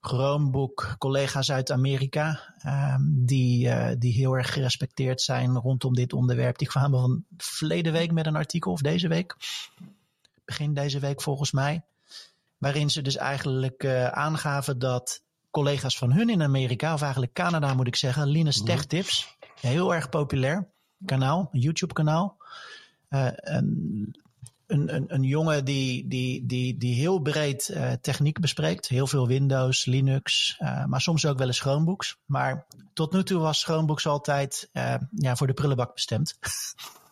Chromebook 0.00 0.94
collega's 0.98 1.50
uit 1.50 1.70
Amerika, 1.70 2.54
uh, 2.66 2.96
die, 3.00 3.96
die 3.98 4.12
heel 4.12 4.36
erg 4.36 4.52
gerespecteerd 4.52 5.20
zijn 5.20 5.56
rondom 5.56 5.94
dit 5.94 6.12
onderwerp, 6.12 6.58
die 6.58 6.68
kwamen 6.68 7.00
van 7.00 7.24
verleden 7.36 7.92
week 7.92 8.12
met 8.12 8.26
een 8.26 8.36
artikel, 8.36 8.72
of 8.72 8.80
deze 8.80 9.08
week, 9.08 9.36
begin 10.44 10.74
deze 10.74 10.98
week 10.98 11.22
volgens 11.22 11.52
mij, 11.52 11.84
waarin 12.58 12.90
ze 12.90 13.02
dus 13.02 13.16
eigenlijk 13.16 13.82
uh, 13.82 14.06
aangaven 14.06 14.78
dat 14.78 15.22
collega's 15.50 15.98
van 15.98 16.12
hun 16.12 16.28
in 16.28 16.42
Amerika, 16.42 16.94
of 16.94 17.02
eigenlijk 17.02 17.32
Canada 17.32 17.74
moet 17.74 17.86
ik 17.86 17.96
zeggen, 17.96 18.28
Linus 18.28 18.62
Tech 18.62 18.84
Tips, 18.84 19.36
heel 19.60 19.94
erg 19.94 20.08
populair 20.08 20.68
kanaal, 21.04 21.48
een 21.52 21.60
YouTube 21.60 21.92
kanaal. 21.92 22.36
Uh, 23.08 23.28
een, 23.34 24.20
een, 24.66 25.14
een, 25.14 25.22
jongen 25.22 25.64
die, 25.64 26.08
die, 26.08 26.46
die, 26.46 26.76
die 26.76 26.94
heel 26.94 27.18
breed 27.18 27.68
uh, 27.68 27.92
techniek 27.92 28.40
bespreekt. 28.40 28.88
Heel 28.88 29.06
veel 29.06 29.26
Windows, 29.26 29.84
Linux, 29.84 30.56
maar 30.86 31.00
soms 31.00 31.26
ook 31.26 31.38
wel 31.38 31.46
eens 31.46 31.60
Chromebooks. 31.60 32.18
Maar 32.24 32.66
tot 32.92 33.12
nu 33.12 33.22
toe 33.22 33.40
was 33.40 33.64
Chromebooks 33.64 34.06
altijd 34.06 34.68
ja, 35.10 35.36
voor 35.36 35.46
de 35.46 35.54
prullenbak 35.54 35.94
bestemd. 35.94 36.38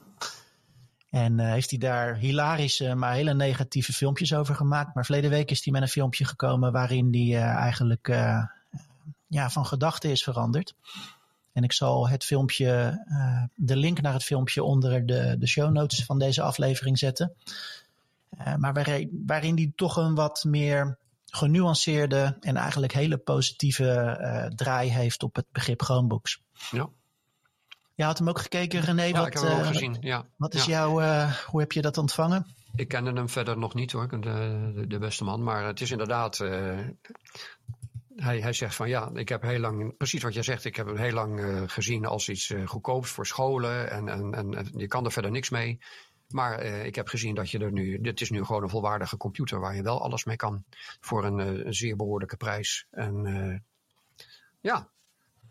En 1.13 1.39
heeft 1.39 1.71
hij 1.71 1.79
daar 1.79 2.17
hilarische, 2.17 2.95
maar 2.95 3.13
hele 3.13 3.35
negatieve 3.35 3.93
filmpjes 3.93 4.35
over 4.35 4.55
gemaakt. 4.55 4.95
Maar 4.95 5.05
verleden 5.05 5.31
week 5.31 5.51
is 5.51 5.65
hij 5.65 5.73
met 5.73 5.83
een 5.83 5.89
filmpje 5.89 6.25
gekomen 6.25 6.73
waarin 6.73 7.09
hij 7.11 7.23
uh, 7.23 7.43
eigenlijk 7.43 8.09
ja, 9.27 9.51
van 9.51 9.67
gedachten 9.67 10.11
is 10.11 10.23
veranderd. 10.23 10.75
En 11.53 11.63
ik 11.63 11.73
zal 11.73 12.09
het 12.09 12.25
filmpje, 12.25 13.01
de 13.55 13.77
link 13.77 14.01
naar 14.01 14.13
het 14.13 14.25
filmpje 14.25 14.63
onder 14.63 15.07
de, 15.07 15.37
de 15.39 15.47
show 15.47 15.73
notes 15.73 16.05
van 16.05 16.19
deze 16.19 16.43
aflevering 16.43 16.99
zetten. 16.99 17.35
maar 18.57 18.73
waarin, 18.73 19.23
waarin 19.27 19.57
hij 19.57 19.73
toch 19.77 19.97
een 19.97 20.15
wat 20.15 20.45
meer 20.45 20.99
genuanceerde 21.27 22.37
en 22.41 22.57
eigenlijk 22.57 22.93
hele 22.93 23.17
positieve 23.17 24.53
draai 24.55 24.91
heeft 24.91 25.23
op 25.23 25.35
het 25.35 25.47
begrip 25.53 25.83
Chromebooks. 25.83 26.43
Ja. 26.71 26.89
Je 28.03 28.09
had 28.09 28.19
hem 28.19 28.29
ook 28.29 28.39
gekeken, 28.39 28.81
René. 28.81 29.03
Ja, 29.03 29.19
wat, 29.19 29.27
ik 29.27 29.33
heb 29.33 29.43
hem 29.43 29.53
ook 29.53 29.61
uh, 29.61 29.67
gezien. 29.67 29.97
Ja. 30.01 30.27
Wat 30.37 30.55
is 30.55 30.65
ja. 30.65 30.71
jouw, 30.73 31.01
uh, 31.01 31.33
hoe 31.33 31.61
heb 31.61 31.73
je 31.73 31.83
dat 31.83 31.99
ontvangen? 31.99 32.47
Ik 32.75 32.89
kende 32.89 33.13
hem 33.13 33.29
verder 33.29 33.59
nog 33.59 33.75
niet 33.75 33.93
hoor, 33.93 34.09
de, 34.09 34.19
de, 34.75 34.87
de 34.87 34.99
beste 34.99 35.25
man. 35.25 35.43
Maar 35.43 35.67
het 35.67 35.81
is 35.81 35.91
inderdaad, 35.91 36.39
hij, 38.17 38.41
hij 38.41 38.53
zegt 38.53 38.75
van 38.75 38.89
ja, 38.89 39.11
ik 39.15 39.29
heb 39.29 39.43
heel 39.43 39.59
lang, 39.59 39.97
precies 39.97 40.23
wat 40.23 40.35
jij 40.35 40.43
zegt, 40.43 40.65
ik 40.65 40.77
heb 40.77 40.87
hem 40.87 40.97
heel 40.97 41.13
lang 41.13 41.63
gezien 41.67 42.07
als 42.07 42.29
iets 42.29 42.55
goedkoops 42.65 43.11
voor 43.11 43.27
scholen. 43.27 43.91
En, 43.91 44.09
en, 44.09 44.35
en, 44.35 44.55
en, 44.55 44.71
je 44.77 44.87
kan 44.87 45.05
er 45.05 45.13
verder 45.13 45.31
niks 45.31 45.51
mee. 45.51 45.79
Maar 46.29 46.63
ik 46.63 46.95
heb 46.95 47.09
gezien 47.09 47.35
dat 47.35 47.51
je 47.51 47.59
er 47.59 47.73
nu, 47.73 48.01
dit 48.01 48.21
is 48.21 48.31
nu 48.31 48.45
gewoon 48.45 48.63
een 48.63 48.69
volwaardige 48.69 49.17
computer 49.17 49.61
waar 49.61 49.77
je 49.77 49.83
wel 49.83 50.03
alles 50.03 50.25
mee 50.25 50.37
kan. 50.37 50.65
Voor 51.01 51.25
een, 51.25 51.39
een 51.39 51.75
zeer 51.75 51.97
behoorlijke 51.97 52.37
prijs. 52.37 52.87
En 52.91 53.65
ja, 54.61 54.91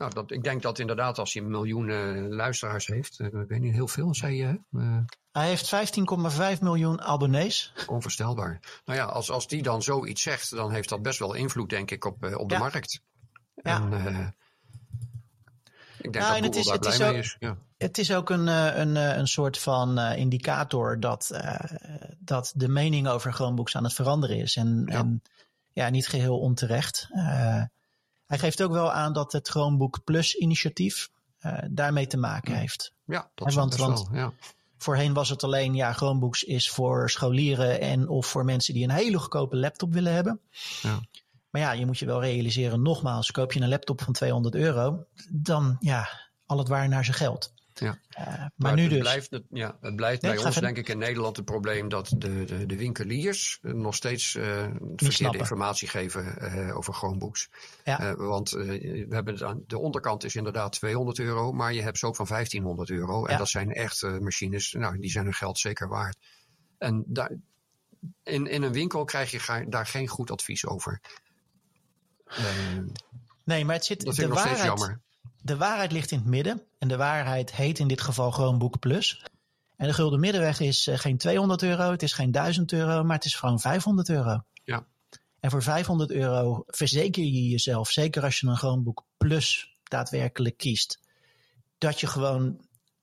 Nou, 0.01 0.13
dat, 0.13 0.31
ik 0.31 0.43
denk 0.43 0.61
dat 0.61 0.79
inderdaad 0.79 1.17
als 1.19 1.33
hij 1.33 1.41
miljoenen 1.43 2.33
luisteraars 2.33 2.87
heeft, 2.87 3.19
uh, 3.19 3.27
ik 3.27 3.47
weet 3.47 3.59
niet 3.59 3.73
heel 3.73 3.87
veel, 3.87 4.15
zei 4.15 4.35
je. 4.35 4.59
Uh, 4.71 4.97
hij 5.31 5.47
heeft 5.47 5.73
15,5 6.55 6.59
miljoen 6.61 7.01
abonnees. 7.01 7.73
Onvoorstelbaar. 7.87 8.59
Nou 8.85 8.99
ja, 8.99 9.05
als, 9.05 9.31
als 9.31 9.47
die 9.47 9.63
dan 9.63 9.81
zoiets 9.83 10.21
zegt, 10.21 10.49
dan 10.55 10.71
heeft 10.71 10.89
dat 10.89 11.01
best 11.01 11.19
wel 11.19 11.33
invloed, 11.33 11.69
denk 11.69 11.91
ik, 11.91 12.05
op, 12.05 12.23
uh, 12.25 12.37
op 12.37 12.49
de 12.49 12.55
Ja. 12.55 12.59
markt. 12.59 13.01
Ja. 13.55 13.75
En, 13.75 13.93
ik 15.97 16.13
denk 16.13 16.15
Ja, 16.15 16.19
dat 16.19 16.29
Google 16.29 16.45
het 16.45 16.55
is- 16.55 16.65
daar 16.65 16.73
het 16.73 16.81
blij 16.81 16.93
is 16.93 16.99
mee 16.99 17.19
is. 17.19 17.35
Ja. 17.39 17.57
Het 17.77 17.97
is 17.97 18.13
ook 18.13 18.29
een, 18.29 18.47
eh, 18.47 18.77
een, 18.77 18.97
eh, 18.97 19.17
een 19.17 19.27
soort 19.27 19.57
van 19.59 19.97
eh, 19.99 20.17
indicator 20.17 20.99
dat, 20.99 21.29
eh, 21.29 21.77
dat 22.19 22.51
de 22.55 22.67
mening 22.67 23.07
over 23.07 23.33
Chromebooks 23.33 23.75
aan 23.75 23.83
het 23.83 23.93
veranderen 23.93 24.37
is. 24.37 24.55
En 24.55 24.83
Ja. 24.85 24.97
en, 24.97 25.21
ja 25.71 25.89
niet 25.89 26.07
geheel 26.07 26.39
onterecht. 26.39 27.07
Eh, 27.11 27.63
hij 28.31 28.39
geeft 28.39 28.63
ook 28.63 28.71
wel 28.71 28.91
aan 28.91 29.13
dat 29.13 29.31
het 29.31 29.47
Chromebook 29.47 30.03
Plus 30.03 30.35
initiatief 30.35 31.09
eh, 31.39 31.57
daarmee 31.69 32.07
te 32.07 32.17
maken 32.17 32.55
heeft. 32.55 32.93
ja, 33.05 33.29
dat 33.35 33.47
is 33.47 33.55
want- 33.55 33.75
want- 33.75 34.07
wel. 34.09 34.19
Ja. 34.19 34.31
Voorheen 34.77 35.13
was 35.13 35.29
het 35.29 35.43
alleen, 35.43 35.75
ja, 35.75 35.93
Chromebooks 35.93 36.43
is 36.43 36.69
voor 36.69 37.09
scholieren 37.09 37.79
en 37.79 38.07
of 38.09 38.27
voor 38.27 38.45
mensen 38.45 38.73
die 38.73 38.83
een 38.83 38.89
hele 38.89 39.17
goedkope 39.19 39.57
laptop 39.57 39.93
willen 39.93 40.13
hebben. 40.13 40.39
Ja. 40.81 40.99
Maar 41.49 41.61
ja, 41.61 41.71
je 41.71 41.85
moet 41.85 41.99
je 41.99 42.05
wel 42.05 42.21
realiseren, 42.21 42.81
nogmaals, 42.81 43.31
koop 43.31 43.53
je 43.53 43.61
een 43.61 43.69
laptop 43.69 44.01
van 44.01 44.13
200 44.13 44.55
euro, 44.55 45.05
dan 45.29 45.77
ja, 45.79 46.09
al 46.45 46.57
het 46.57 46.67
waar 46.67 46.87
naar 46.87 47.05
zijn 47.05 47.17
geld. 47.17 47.53
Ja. 47.81 47.99
Eh, 48.09 48.25
maar, 48.25 48.51
Maar 48.55 48.73
nu 48.75 48.81
het 48.81 48.89
dus. 48.91 48.99
Blijft, 48.99 49.31
het- 49.31 49.43
ja, 49.49 49.77
het 49.81 49.95
blijft 49.95 50.21
Nee, 50.21 50.35
bij 50.35 50.45
ons, 50.45 50.55
denk 50.55 50.77
ik, 50.77 50.87
in 50.89 50.97
Nederland 50.97 51.35
het 51.35 51.45
probleem 51.45 51.89
dat 51.89 52.13
de, 52.17 52.43
de, 52.43 52.65
de 52.65 52.75
winkeliers 52.75 53.59
nog 53.61 53.95
steeds 53.95 54.35
eh 54.35 54.43
verkeerde 54.43 55.11
snappen. 55.11 55.39
informatie 55.39 55.87
geven 55.87 56.37
eh, 56.37 56.77
over 56.77 56.93
Chromebooks. 56.93 57.49
Ja. 57.85 58.15
Want 58.15 58.49
we 58.49 59.05
hebben 59.09 59.33
het 59.33 59.43
aan, 59.43 59.63
de 59.67 59.77
onderkant 59.77 60.23
is 60.23 60.35
inderdaad 60.35 60.71
200 60.71 61.19
euro, 61.19 61.51
maar 61.51 61.73
je 61.73 61.81
hebt 61.81 61.97
ze 61.97 62.05
ook 62.05 62.15
van 62.15 62.25
1500 62.25 62.89
euro. 62.89 63.25
En 63.25 63.37
dat 63.37 63.49
zijn 63.49 63.71
echt 63.73 64.01
machines, 64.01 64.71
nou, 64.71 64.99
die 64.99 65.11
zijn 65.11 65.23
hun 65.25 65.33
geld 65.33 65.59
zeker 65.59 65.87
waard. 65.87 66.17
En 66.77 67.03
daar, 67.07 67.31
in, 68.23 68.47
in 68.47 68.63
een 68.63 68.73
winkel 68.73 69.03
krijg 69.03 69.31
je 69.31 69.39
ga- 69.39 69.65
daar 69.67 69.85
geen 69.85 70.07
goed 70.07 70.31
advies 70.31 70.65
over. 70.65 71.01
Nee, 73.43 73.65
maar 73.65 73.75
het 73.75 73.85
zit, 73.85 73.99
dat 74.05 74.15
de, 74.15 74.21
vind 74.21 74.27
ik 74.27 74.33
nog 74.33 74.43
steeds 74.45 74.61
waarheid, 74.61 74.79
jammer. 74.79 75.01
De 75.41 75.57
waarheid 75.57 75.91
ligt 75.91 76.11
in 76.11 76.17
het 76.17 76.27
midden. 76.27 76.61
En 76.79 76.87
de 76.87 76.97
waarheid 76.97 77.55
heet 77.55 77.79
in 77.79 77.87
dit 77.87 78.01
geval 78.01 78.31
Chromebook 78.31 78.79
Plus. 78.79 79.23
En 79.75 79.87
de 79.87 79.93
gulden 79.93 80.19
middenweg 80.19 80.59
is 80.59 80.87
eh, 80.87 80.97
geen 80.97 81.17
200 81.17 81.63
euro, 81.63 81.91
het 81.91 82.03
is 82.03 82.13
geen 82.13 82.31
1000 82.31 82.71
euro, 82.71 83.03
maar 83.03 83.15
het 83.15 83.25
is 83.25 83.35
gewoon 83.35 83.59
500 83.59 84.09
euro. 84.09 84.43
Ja. 84.63 84.85
En 85.39 85.51
voor 85.51 85.63
500 85.63 86.11
euro 86.11 86.63
verzeker 86.67 87.23
je 87.23 87.49
jezelf, 87.49 87.89
zeker 87.89 88.23
als 88.23 88.39
je 88.39 88.47
een 88.47 88.57
Chromebook 88.57 89.05
Plus 89.17 89.77
daadwerkelijk 89.83 90.57
kiest, 90.57 90.99
dat 91.77 91.99
je 91.99 92.07
gewoon 92.07 92.59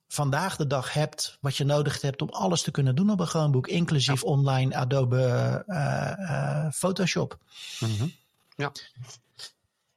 vandaag 0.08 0.56
de 0.56 0.66
dag 0.66 0.92
hebt 0.92 1.38
wat 1.40 1.56
je 1.56 1.64
nodig 1.64 2.00
hebt 2.00 2.22
om 2.22 2.28
alles 2.28 2.62
te 2.62 2.70
kunnen 2.70 2.94
doen 2.94 3.10
op 3.10 3.20
een 3.20 3.26
Chromebook, 3.26 3.66
inclusief 3.66 4.22
online 4.22 4.76
Adobe 4.76 5.22
eh, 5.66 6.64
eh, 6.64 6.72
Photoshop. 6.72 7.38
Mhm. 7.80 8.08
Ja. 8.56 8.72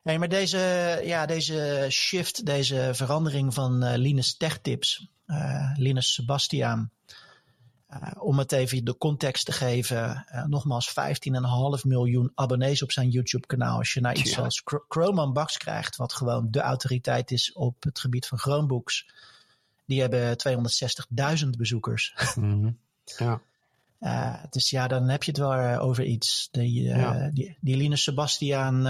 Nee, 0.03 0.19
maar 0.19 0.29
deze, 0.29 0.57
ja, 1.03 1.25
deze 1.25 1.87
shift, 1.89 2.45
deze 2.45 2.89
verandering 2.93 3.53
van 3.53 3.83
eh, 3.83 3.97
Linus 3.97 4.37
Tech 4.37 4.57
Tips, 4.59 5.07
eh, 5.25 5.71
Linus 5.75 6.13
Sebastiaan, 6.13 6.91
eh, 7.87 8.11
om 8.19 8.37
het 8.39 8.51
even 8.51 8.85
de 8.85 8.97
context 8.97 9.45
te 9.45 9.51
geven, 9.51 10.25
nogmaals 10.47 10.89
15,5 10.89 11.83
miljoen 11.85 12.31
abonnees 12.35 12.83
op 12.83 12.91
zijn 12.91 13.09
YouTube-kanaal. 13.09 13.77
Als 13.77 13.93
je 13.93 14.01
naar 14.01 14.15
iets 14.15 14.35
Ja. 14.35 14.45
Chr- 14.49 14.75
Chrome 14.87 15.23
Unbox 15.23 15.57
krijgt, 15.57 15.95
wat 15.95 16.13
gewoon 16.13 16.47
de 16.51 16.59
autoriteit 16.61 17.31
is 17.31 17.53
op 17.53 17.83
het 17.83 17.99
gebied 17.99 18.27
van 18.27 18.37
Chromebooks, 18.37 19.09
die 19.85 20.01
hebben 20.01 20.37
260.000 20.37 21.57
bezoekers. 21.57 22.13
Mhm. 22.35 22.71
Ja. 23.17 23.41
Dus 24.49 24.69
ja, 24.69 24.87
dan 24.87 25.09
heb 25.09 25.23
je 25.23 25.31
het 25.31 25.39
wel 25.39 25.79
over 25.79 26.03
iets. 26.05 26.47
Die, 26.51 26.83
Ja. 26.83 27.29
die, 27.33 27.57
die 27.59 27.77
Linus 27.77 28.03
Sebastiaan 28.03 28.85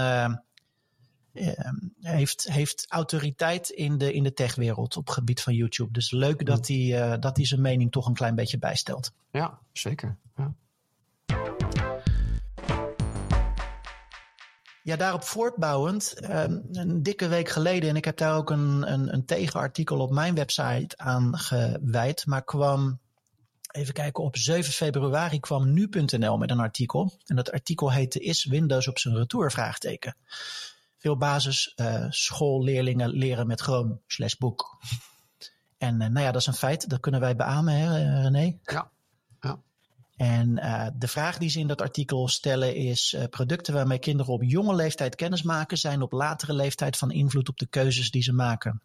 heeft, 2.00 2.52
heeft 2.52 2.84
autoriteit 2.88 3.68
in 3.68 3.98
de, 3.98 4.12
in 4.12 4.22
de 4.22 4.32
techwereld 4.32 4.96
op 4.96 5.06
het 5.06 5.14
gebied 5.14 5.40
van 5.40 5.54
YouTube. 5.54 5.92
Dus 5.92 6.10
leuk 6.10 6.46
dat 6.46 6.68
hij, 6.68 7.00
eh, 7.00 7.20
dat 7.20 7.36
hij 7.36 7.46
zijn 7.46 7.60
mening 7.60 7.90
toch 7.90 8.06
een 8.06 8.14
klein 8.14 8.34
beetje 8.34 8.58
bijstelt. 8.58 9.12
ja, 9.30 9.58
zeker. 9.72 10.16
Ja. 10.36 10.54
Ja, 14.82 14.96
daarop 14.96 15.24
voortbouwend, 15.24 16.12
eh, 16.12 16.44
een 16.72 17.02
dikke 17.02 17.28
week 17.28 17.48
geleden, 17.48 17.88
en 17.88 17.96
ik 17.96 18.04
heb 18.04 18.16
daar 18.16 18.36
ook 18.36 18.50
een, 18.50 18.92
een, 18.92 19.12
een 19.12 19.24
tegenartikel 19.24 19.98
op 19.98 20.10
mijn 20.10 20.34
website 20.34 20.96
aan 20.96 21.38
gewijd, 21.38 22.26
maar 22.26 22.44
kwam, 22.44 22.98
even 23.70 23.94
kijken, 23.94 24.24
op 24.24 24.36
7 24.36 24.72
februari 24.72 25.40
kwam 25.40 25.72
nu.nl 25.72 26.36
met 26.36 26.50
een 26.50 26.60
artikel. 26.60 27.12
En 27.26 27.36
dat 27.36 27.52
artikel 27.52 27.92
heette 27.92 28.18
Is 28.20 28.44
Windows 28.44 28.88
op 28.88 28.98
zijn 28.98 29.16
retour? 29.16 29.50
Vraagteken. 29.50 30.16
Veel 31.02 31.16
basis 31.16 31.72
eh, 31.74 32.06
schoolleerlingen 32.08 33.10
leren 33.10 33.46
met 33.46 33.60
Chrome 33.60 33.98
slash 34.06 34.34
boek. 34.34 34.78
En 35.82 36.00
eh, 36.00 36.08
nou 36.08 36.24
ja, 36.26 36.32
dat 36.32 36.40
is 36.40 36.46
een 36.46 36.54
feit. 36.54 36.88
Dat 36.88 37.00
kunnen 37.00 37.20
wij 37.20 37.36
beamen, 37.36 37.74
hè, 37.74 37.98
eh, 37.98 38.22
René? 38.22 38.58
Ja. 38.62 38.90
Ja. 39.40 39.58
En 40.16 40.58
eh, 40.58 40.86
de 40.94 41.08
vraag 41.08 41.38
die 41.38 41.48
ze 41.50 41.58
in 41.58 41.66
dat 41.66 41.80
artikel 41.80 42.28
stellen 42.28 42.74
is: 42.74 43.16
producten 43.30 43.74
waarmee 43.74 43.98
kinderen 43.98 44.32
op 44.32 44.42
jonge 44.42 44.74
leeftijd 44.74 45.14
kennis 45.14 45.42
maken, 45.42 45.78
zijn 45.78 46.02
op 46.02 46.12
latere 46.12 46.52
leeftijd 46.52 46.96
van 46.96 47.10
invloed 47.10 47.48
op 47.48 47.58
de 47.58 47.66
keuzes 47.66 48.10
die 48.10 48.22
ze 48.22 48.32
maken. 48.32 48.82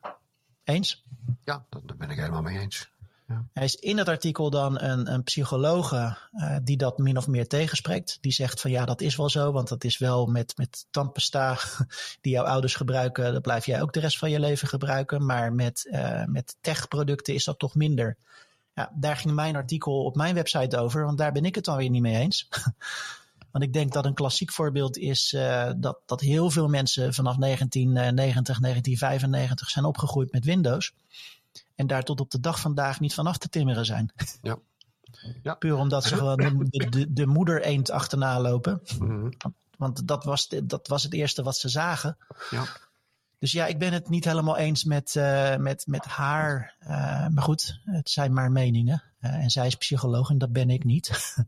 Eens? 0.63 1.05
Ja, 1.43 1.65
daar 1.69 1.97
ben 1.97 2.09
ik 2.09 2.17
helemaal 2.17 2.41
mee 2.41 2.59
eens. 2.59 2.89
Er 3.27 3.63
is 3.63 3.75
in 3.75 3.97
het 3.97 4.07
artikel 4.07 4.49
dan 4.49 4.81
een, 4.81 5.13
een 5.13 5.23
psychologe 5.23 6.17
eh, 6.31 6.55
die 6.63 6.77
dat 6.77 6.97
min 6.97 7.17
of 7.17 7.27
meer 7.27 7.47
tegenspreekt. 7.47 8.17
Die 8.21 8.31
zegt 8.31 8.61
van 8.61 8.71
ja, 8.71 8.85
dat 8.85 9.01
is 9.01 9.15
wel 9.15 9.29
zo, 9.29 9.51
want 9.51 9.67
dat 9.67 9.83
is 9.83 9.97
wel 9.97 10.25
met, 10.25 10.57
met 10.57 10.85
tandpasta 10.91 11.57
die 12.21 12.31
jouw 12.31 12.45
ouders 12.45 12.75
gebruiken, 12.75 13.33
dat 13.33 13.41
blijf 13.41 13.65
jij 13.65 13.81
ook 13.81 13.93
de 13.93 13.99
rest 13.99 14.17
van 14.17 14.29
je 14.29 14.39
leven 14.39 14.67
gebruiken. 14.67 15.25
Maar 15.25 15.53
met, 15.53 15.87
eh 15.91 16.23
met 16.25 16.55
techproducten 16.61 17.33
is 17.33 17.43
dat 17.43 17.59
toch 17.59 17.75
minder. 17.75 18.17
Ja, 18.73 18.91
daar 18.95 19.15
ging 19.17 19.33
mijn 19.33 19.55
artikel 19.55 20.03
op 20.03 20.15
mijn 20.15 20.35
website 20.35 20.77
over, 20.77 21.05
want 21.05 21.17
daar 21.17 21.31
ben 21.31 21.45
ik 21.45 21.55
het 21.55 21.65
dan 21.65 21.77
weer 21.77 21.89
niet 21.89 22.01
mee 22.01 22.17
eens. 22.17 22.47
Want 23.51 23.69
ik 23.69 23.73
denk 23.73 23.93
dat 23.93 24.05
een 24.05 24.13
klassiek 24.13 24.51
voorbeeld 24.51 24.97
is 24.97 25.33
eh, 25.33 25.71
dat, 25.77 25.99
dat 26.05 26.21
heel 26.21 26.49
veel 26.49 26.67
mensen 26.67 27.13
vanaf 27.13 27.37
1990, 27.37 28.59
1995 28.59 29.69
zijn 29.69 29.85
opgegroeid 29.85 30.31
met 30.31 30.45
Windows. 30.45 30.93
En 31.75 31.87
daar 31.87 32.03
tot 32.03 32.19
op 32.19 32.31
de 32.31 32.39
dag 32.39 32.59
vandaag 32.59 32.99
niet 32.99 33.13
vanaf 33.13 33.37
te 33.37 33.49
timmeren 33.49 33.85
zijn. 33.85 34.11
Ja. 34.41 34.57
Ja. 35.43 35.53
Puur 35.53 35.75
omdat 35.75 36.03
ze 36.03 36.15
gewoon 36.15 36.37
de, 36.37 36.89
de, 36.89 37.13
de 37.13 37.25
moeder 37.25 37.61
eend 37.61 37.91
achterna 37.91 38.39
lopen. 38.39 38.81
Mhm. 38.99 39.29
Want 39.77 40.07
dat 40.07 40.23
was, 40.23 40.47
dat 40.63 40.87
was 40.87 41.03
het 41.03 41.13
eerste 41.13 41.43
wat 41.43 41.57
ze 41.57 41.69
zagen. 41.69 42.17
Ja. 42.49 42.65
Dus 43.39 43.51
ja, 43.51 43.65
ik 43.65 43.79
ben 43.79 43.93
het 43.93 44.09
niet 44.09 44.25
helemaal 44.25 44.57
eens 44.57 44.83
met, 44.83 45.15
eh, 45.15 45.55
met, 45.55 45.87
met 45.87 46.05
haar. 46.05 46.75
Eh, 46.79 47.27
maar 47.27 47.43
goed, 47.43 47.79
het 47.83 48.09
zijn 48.09 48.33
maar 48.33 48.51
meningen. 48.51 49.03
Eh, 49.19 49.33
en 49.33 49.49
zij 49.49 49.67
is 49.67 49.75
psycholoog 49.75 50.29
en 50.29 50.37
dat 50.37 50.51
ben 50.51 50.69
ik 50.69 50.83
niet. 50.83 51.11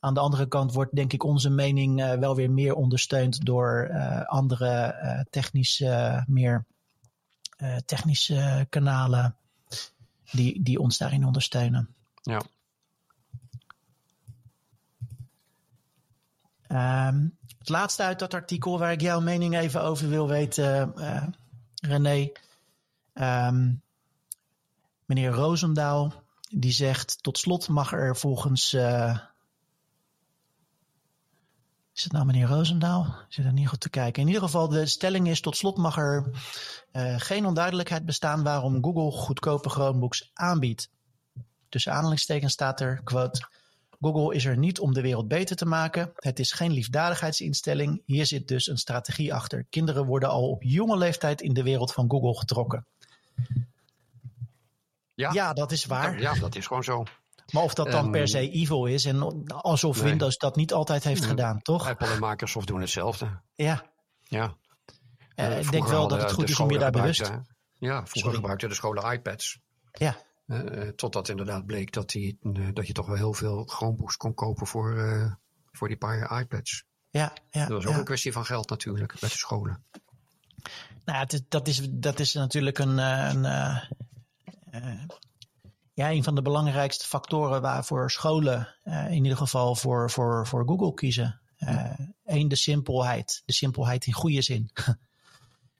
Aan 0.00 0.14
de 0.14 0.20
andere 0.20 0.46
kant 0.48 0.72
wordt 0.72 0.94
denk 0.94 1.12
ik 1.12 1.24
onze 1.24 1.50
mening 1.50 2.18
wel 2.18 2.36
weer 2.36 2.50
meer 2.50 2.74
ondersteund 2.74 3.44
door 3.44 3.90
andere 4.26 5.26
technische, 5.30 6.24
meer 6.26 6.64
technische 7.84 8.66
kanalen 8.70 9.36
die, 10.30 10.62
die 10.62 10.78
ons 10.80 10.98
daarin 10.98 11.24
ondersteunen. 11.24 11.94
Ja. 12.22 12.42
Ehm, 16.66 17.28
het 17.58 17.68
laatste 17.68 18.02
uit 18.02 18.18
dat 18.18 18.34
artikel 18.34 18.78
waar 18.78 18.92
ik 18.92 19.00
jouw 19.00 19.20
mening 19.20 19.56
even 19.56 19.82
over 19.82 20.08
wil 20.08 20.28
weten, 20.28 20.96
eh, 20.96 21.26
René. 21.74 22.30
Ehm, 23.12 23.72
meneer 25.04 25.30
Roosendaal, 25.30 26.24
die 26.50 26.72
zegt: 26.72 27.22
tot 27.22 27.38
slot 27.38 27.68
mag 27.68 27.92
er 27.92 28.16
volgens. 28.16 28.72
eh, 28.72 29.18
is 31.94 32.02
het 32.02 32.12
nou 32.12 32.24
meneer 32.24 32.46
Roosendaal? 32.46 33.04
Ik 33.04 33.34
zit 33.34 33.44
er 33.44 33.52
niet 33.52 33.68
goed 33.68 33.80
te 33.80 33.90
kijken. 33.90 34.22
In 34.22 34.28
ieder 34.28 34.42
geval, 34.42 34.68
de 34.68 34.86
stelling 34.86 35.28
is: 35.28 35.40
tot 35.40 35.56
slot 35.56 35.76
mag 35.76 35.96
er 35.96 36.30
eh, 36.90 37.14
geen 37.18 37.46
onduidelijkheid 37.46 38.04
bestaan 38.04 38.42
waarom 38.42 38.84
Google 38.84 39.10
goedkope 39.10 39.68
Chromebooks 39.68 40.30
aanbiedt. 40.32 40.90
Tussen 41.68 41.92
aanhalingstekens 41.92 42.52
staat 42.52 42.80
er: 42.80 43.00
quote. 43.04 43.48
Google 44.00 44.34
is 44.34 44.44
er 44.44 44.58
niet 44.58 44.80
om 44.80 44.92
de 44.92 45.00
wereld 45.00 45.28
beter 45.28 45.56
te 45.56 45.66
maken. 45.66 46.12
Het 46.14 46.38
is 46.38 46.52
geen 46.52 46.72
liefdadigheidsinstelling. 46.72 48.02
Hier 48.04 48.26
zit 48.26 48.48
dus 48.48 48.66
een 48.66 48.78
strategie 48.78 49.34
achter. 49.34 49.64
Kinderen 49.70 50.06
worden 50.06 50.28
al 50.28 50.50
op 50.50 50.62
jonge 50.62 50.96
leeftijd 50.96 51.40
in 51.40 51.52
de 51.52 51.62
wereld 51.62 51.92
van 51.92 52.10
Google 52.10 52.38
getrokken. 52.38 52.86
Ja. 55.14 55.32
Ja, 55.32 55.52
dat 55.52 55.72
is 55.72 55.84
waar. 55.84 56.20
Ja, 56.20 56.34
dat 56.34 56.54
is 56.54 56.66
gewoon 56.66 56.84
zo. 56.84 57.04
Maar 57.52 57.62
of 57.62 57.74
dat 57.74 57.90
dan 57.90 58.10
per 58.10 58.28
se 58.28 58.50
evil 58.50 58.86
is 58.86 59.04
en 59.04 59.46
alsof 59.46 59.96
Nee. 59.96 60.04
Windows 60.04 60.36
dat 60.36 60.56
niet 60.56 60.72
altijd 60.72 61.04
heeft 61.04 61.20
Nee. 61.20 61.28
gedaan, 61.28 61.62
toch? 61.62 61.88
Apple 61.88 62.06
en 62.06 62.20
Microsoft 62.20 62.66
doen 62.66 62.80
hetzelfde. 62.80 63.40
Ja. 63.54 63.84
Ja. 64.22 64.56
Eh, 65.34 65.46
Eh, 65.46 65.60
ik 65.60 65.70
denk 65.70 65.86
wel 65.86 66.08
dat 66.08 66.22
het 66.22 66.32
goed 66.32 66.48
is 66.48 66.60
om 66.60 66.70
je 66.70 66.78
daar 66.78 66.90
bewust... 66.90 67.20
Ja, 67.78 67.96
vroeger 67.96 68.18
Sorry. 68.20 68.34
gebruikten 68.34 68.68
de 68.68 68.74
scholen 68.74 69.12
iPads. 69.12 69.58
Ja, 69.92 70.16
Eh, 70.46 70.88
totdat 70.88 71.28
inderdaad 71.28 71.66
bleek 71.66 71.92
dat, 71.92 72.10
die, 72.10 72.38
eh, 72.42 72.68
dat 72.72 72.86
je 72.86 72.92
toch 72.92 73.06
wel 73.06 73.16
heel 73.16 73.32
veel 73.32 73.64
Chromebooks 73.64 74.16
kon 74.16 74.34
kopen 74.34 74.66
voor, 74.66 74.98
eh, 74.98 75.32
voor 75.72 75.88
die 75.88 75.96
paar 75.96 76.40
iPads. 76.40 76.84
ja, 77.10 77.32
ja. 77.50 77.60
Dat 77.60 77.68
was 77.76 77.86
ook 77.86 77.92
ja. 77.92 77.98
een 77.98 78.04
kwestie 78.04 78.32
van 78.32 78.44
geld 78.44 78.70
natuurlijk, 78.70 79.14
bij 79.20 79.28
de 79.28 79.36
scholen. 79.38 79.84
Nou, 81.04 81.18
het, 81.18 81.32
is- 81.32 81.42
dat, 81.48 81.68
is, 81.68 81.88
dat 81.90 82.20
is 82.20 82.32
natuurlijk 82.34 82.78
een, 82.78 82.98
eh, 82.98 83.30
een, 83.32 83.44
eh, 83.44 83.82
eh, 84.70 85.00
ja, 85.94 86.10
een 86.10 86.24
van 86.24 86.34
de 86.34 86.42
belangrijkste 86.42 87.06
factoren 87.06 87.60
waarvoor 87.62 88.10
scholen 88.10 88.74
eh, 88.82 89.10
in 89.10 89.22
ieder 89.22 89.36
geval 89.38 89.74
voor, 89.76 90.10
voor, 90.10 90.46
voor 90.46 90.66
Google 90.68 90.94
kiezen. 90.94 91.40
Eén, 92.24 92.48
de 92.48 92.56
simpelheid. 92.56 93.42
De 93.44 93.52
simpelheid 93.52 94.06
in 94.06 94.12
goede 94.12 94.42
zin. 94.42 94.70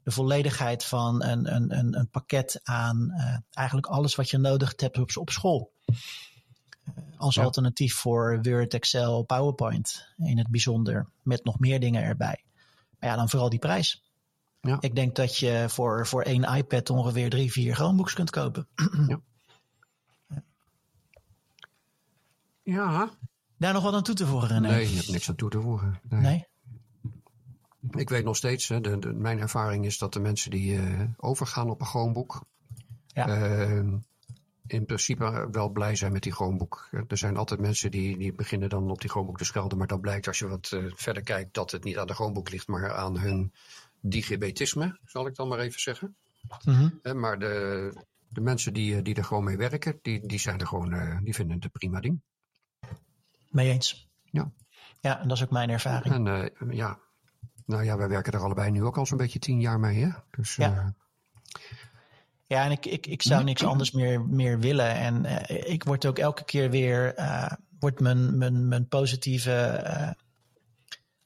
De 0.03 0.11
volledigheid 0.11 0.85
van 0.85 1.22
een, 1.22 1.55
een, 1.55 1.79
een, 1.79 1.98
een 1.98 2.09
pakket 2.11 2.61
aan 2.62 3.11
eh, 3.11 3.37
eigenlijk 3.51 3.87
alles 3.87 4.14
wat 4.14 4.31
je 4.31 4.38
nodig 4.38 4.72
hebt 4.77 4.98
op, 4.98 5.16
op 5.16 5.31
school. 5.31 5.72
Eh, 5.87 5.94
als 7.16 7.35
Ja. 7.35 7.42
alternatief 7.42 7.94
voor 7.94 8.38
Word, 8.42 8.75
Excel, 8.75 9.22
PowerPoint 9.22 10.07
in 10.16 10.38
het 10.38 10.48
bijzonder. 10.48 11.09
Met 11.22 11.44
nog 11.44 11.59
meer 11.59 11.81
dingen 11.81 12.03
erbij. 12.03 12.44
Maar 12.98 13.11
ja, 13.11 13.16
dan 13.16 13.29
vooral 13.29 13.48
die 13.48 13.59
prijs. 13.59 14.03
Ja. 14.61 14.77
Ik 14.81 14.94
denk 14.94 15.16
dat 15.16 15.37
je 15.37 15.64
voor, 15.68 16.07
voor 16.07 16.22
één 16.22 16.44
iPad 16.57 16.90
ongeveer 16.90 17.31
drie, 17.31 17.53
vier 17.53 17.75
Chromebooks 17.75 18.14
kunt 18.14 18.31
kopen. 18.31 18.68
Ja, 19.09 19.20
Daar 23.59 23.72
nog 23.72 23.83
wat 23.83 23.94
aan 23.94 24.03
toe 24.03 24.14
te 24.14 24.27
voegen, 24.27 24.48
René? 24.48 24.68
nee, 24.68 24.88
je 24.90 24.96
hebt 24.96 25.11
niks 25.11 25.29
aan 25.29 25.35
toe 25.35 25.51
te 25.51 25.61
voegen. 25.61 26.01
Nee. 26.09 26.20
Nee? 26.20 26.46
Ik 27.90 28.09
weet 28.09 28.25
nog 28.25 28.37
steeds, 28.37 28.68
hè, 28.68 28.81
de, 28.81 28.98
de- 28.98 29.12
mijn 29.12 29.38
ervaring 29.38 29.85
is 29.85 29.98
dat 29.98 30.12
de 30.12 30.20
mensen 30.20 30.51
die 30.51 30.77
eh, 30.79 31.01
overgaan 31.16 31.70
op 31.70 31.81
een 31.81 31.87
Chromebook, 31.87 32.44
Ja. 33.07 33.27
eh, 33.29 33.83
in 34.66 34.85
principe 34.87 35.48
wel 35.53 35.68
blij 35.68 35.96
zijn 35.96 36.12
met 36.12 36.22
die 36.22 36.33
Chromebook. 36.33 36.88
Er 37.09 37.18
zijn 37.18 37.37
altijd 37.37 37.61
mensen 37.61 37.90
die, 37.90 38.18
die 38.18 38.33
beginnen 38.33 38.68
dan 38.68 38.90
op 38.90 39.01
die 39.01 39.11
Chromebook 39.11 39.38
te 39.38 39.44
schelden, 39.44 39.79
maar 39.79 39.87
dan 39.87 40.01
blijkt 40.01 40.27
als 40.27 40.38
je 40.38 40.48
wat 40.48 40.70
eh, 40.72 40.85
verder 40.94 41.22
kijkt 41.22 41.55
dat 41.55 41.70
het 41.70 41.85
niet 41.85 41.98
aan 41.98 42.07
de 42.07 42.14
Chromebook 42.14 42.51
ligt, 42.51 42.68
maar 42.68 42.92
aan 42.92 43.18
hun 43.18 43.53
digibetisme, 44.01 44.98
zal 45.05 45.27
ik 45.27 45.35
dan 45.35 45.48
maar 45.48 45.59
even 45.59 45.81
zeggen. 45.81 46.16
Mhm. 46.64 47.18
Maar 47.20 47.38
de, 47.38 47.92
de 48.29 48.40
mensen 48.40 48.72
die, 48.72 48.96
eh, 48.96 49.03
die 49.03 49.14
er 49.14 49.25
gewoon 49.25 49.44
mee 49.44 49.57
werken, 49.57 49.98
die, 50.03 50.27
die, 50.27 50.38
zijn 50.38 50.61
er 50.61 50.66
gewoon, 50.66 50.92
eh, 50.92 51.18
die 51.22 51.35
vinden 51.35 51.55
het 51.55 51.64
een 51.64 51.70
prima 51.70 52.01
ding. 52.01 52.20
Mee 53.52 53.70
eens. 53.70 54.10
Ja. 54.24 54.52
Ja, 55.00 55.20
en 55.20 55.28
dat 55.28 55.36
is 55.36 55.42
ook 55.42 55.50
mijn 55.50 55.70
ervaring. 55.70 56.14
En 56.14 56.26
eh, 56.26 56.76
ja, 56.76 56.98
nou 57.66 57.84
ja, 57.84 57.96
wij 57.96 58.08
werken 58.08 58.32
er 58.32 58.40
allebei 58.40 58.70
nu 58.70 58.82
ook 58.84 58.98
al 58.98 59.06
zo'n 59.06 59.18
beetje 59.18 59.38
tien 59.38 59.60
jaar 59.60 59.80
mee, 59.80 60.04
hè? 60.04 60.10
Dus 60.30 60.56
Ja. 60.56 60.72
eh, 60.76 60.86
Ja, 62.46 62.64
en 62.64 62.70
ik, 62.70 62.86
ik, 62.86 63.06
ik 63.06 63.22
zou 63.22 63.44
niks 63.44 63.64
anders 63.64 63.90
meer, 63.90 64.20
meer 64.20 64.58
willen. 64.58 64.94
En 64.94 65.24
eh, 65.24 65.72
ik 65.72 65.84
word 65.84 66.06
ook 66.06 66.18
elke 66.18 66.44
keer 66.44 66.70
weer, 66.70 67.14
wordt 67.78 68.00
mijn, 68.00 68.38
mijn, 68.38 68.68
mijn 68.68 68.88
positieve 68.88 70.16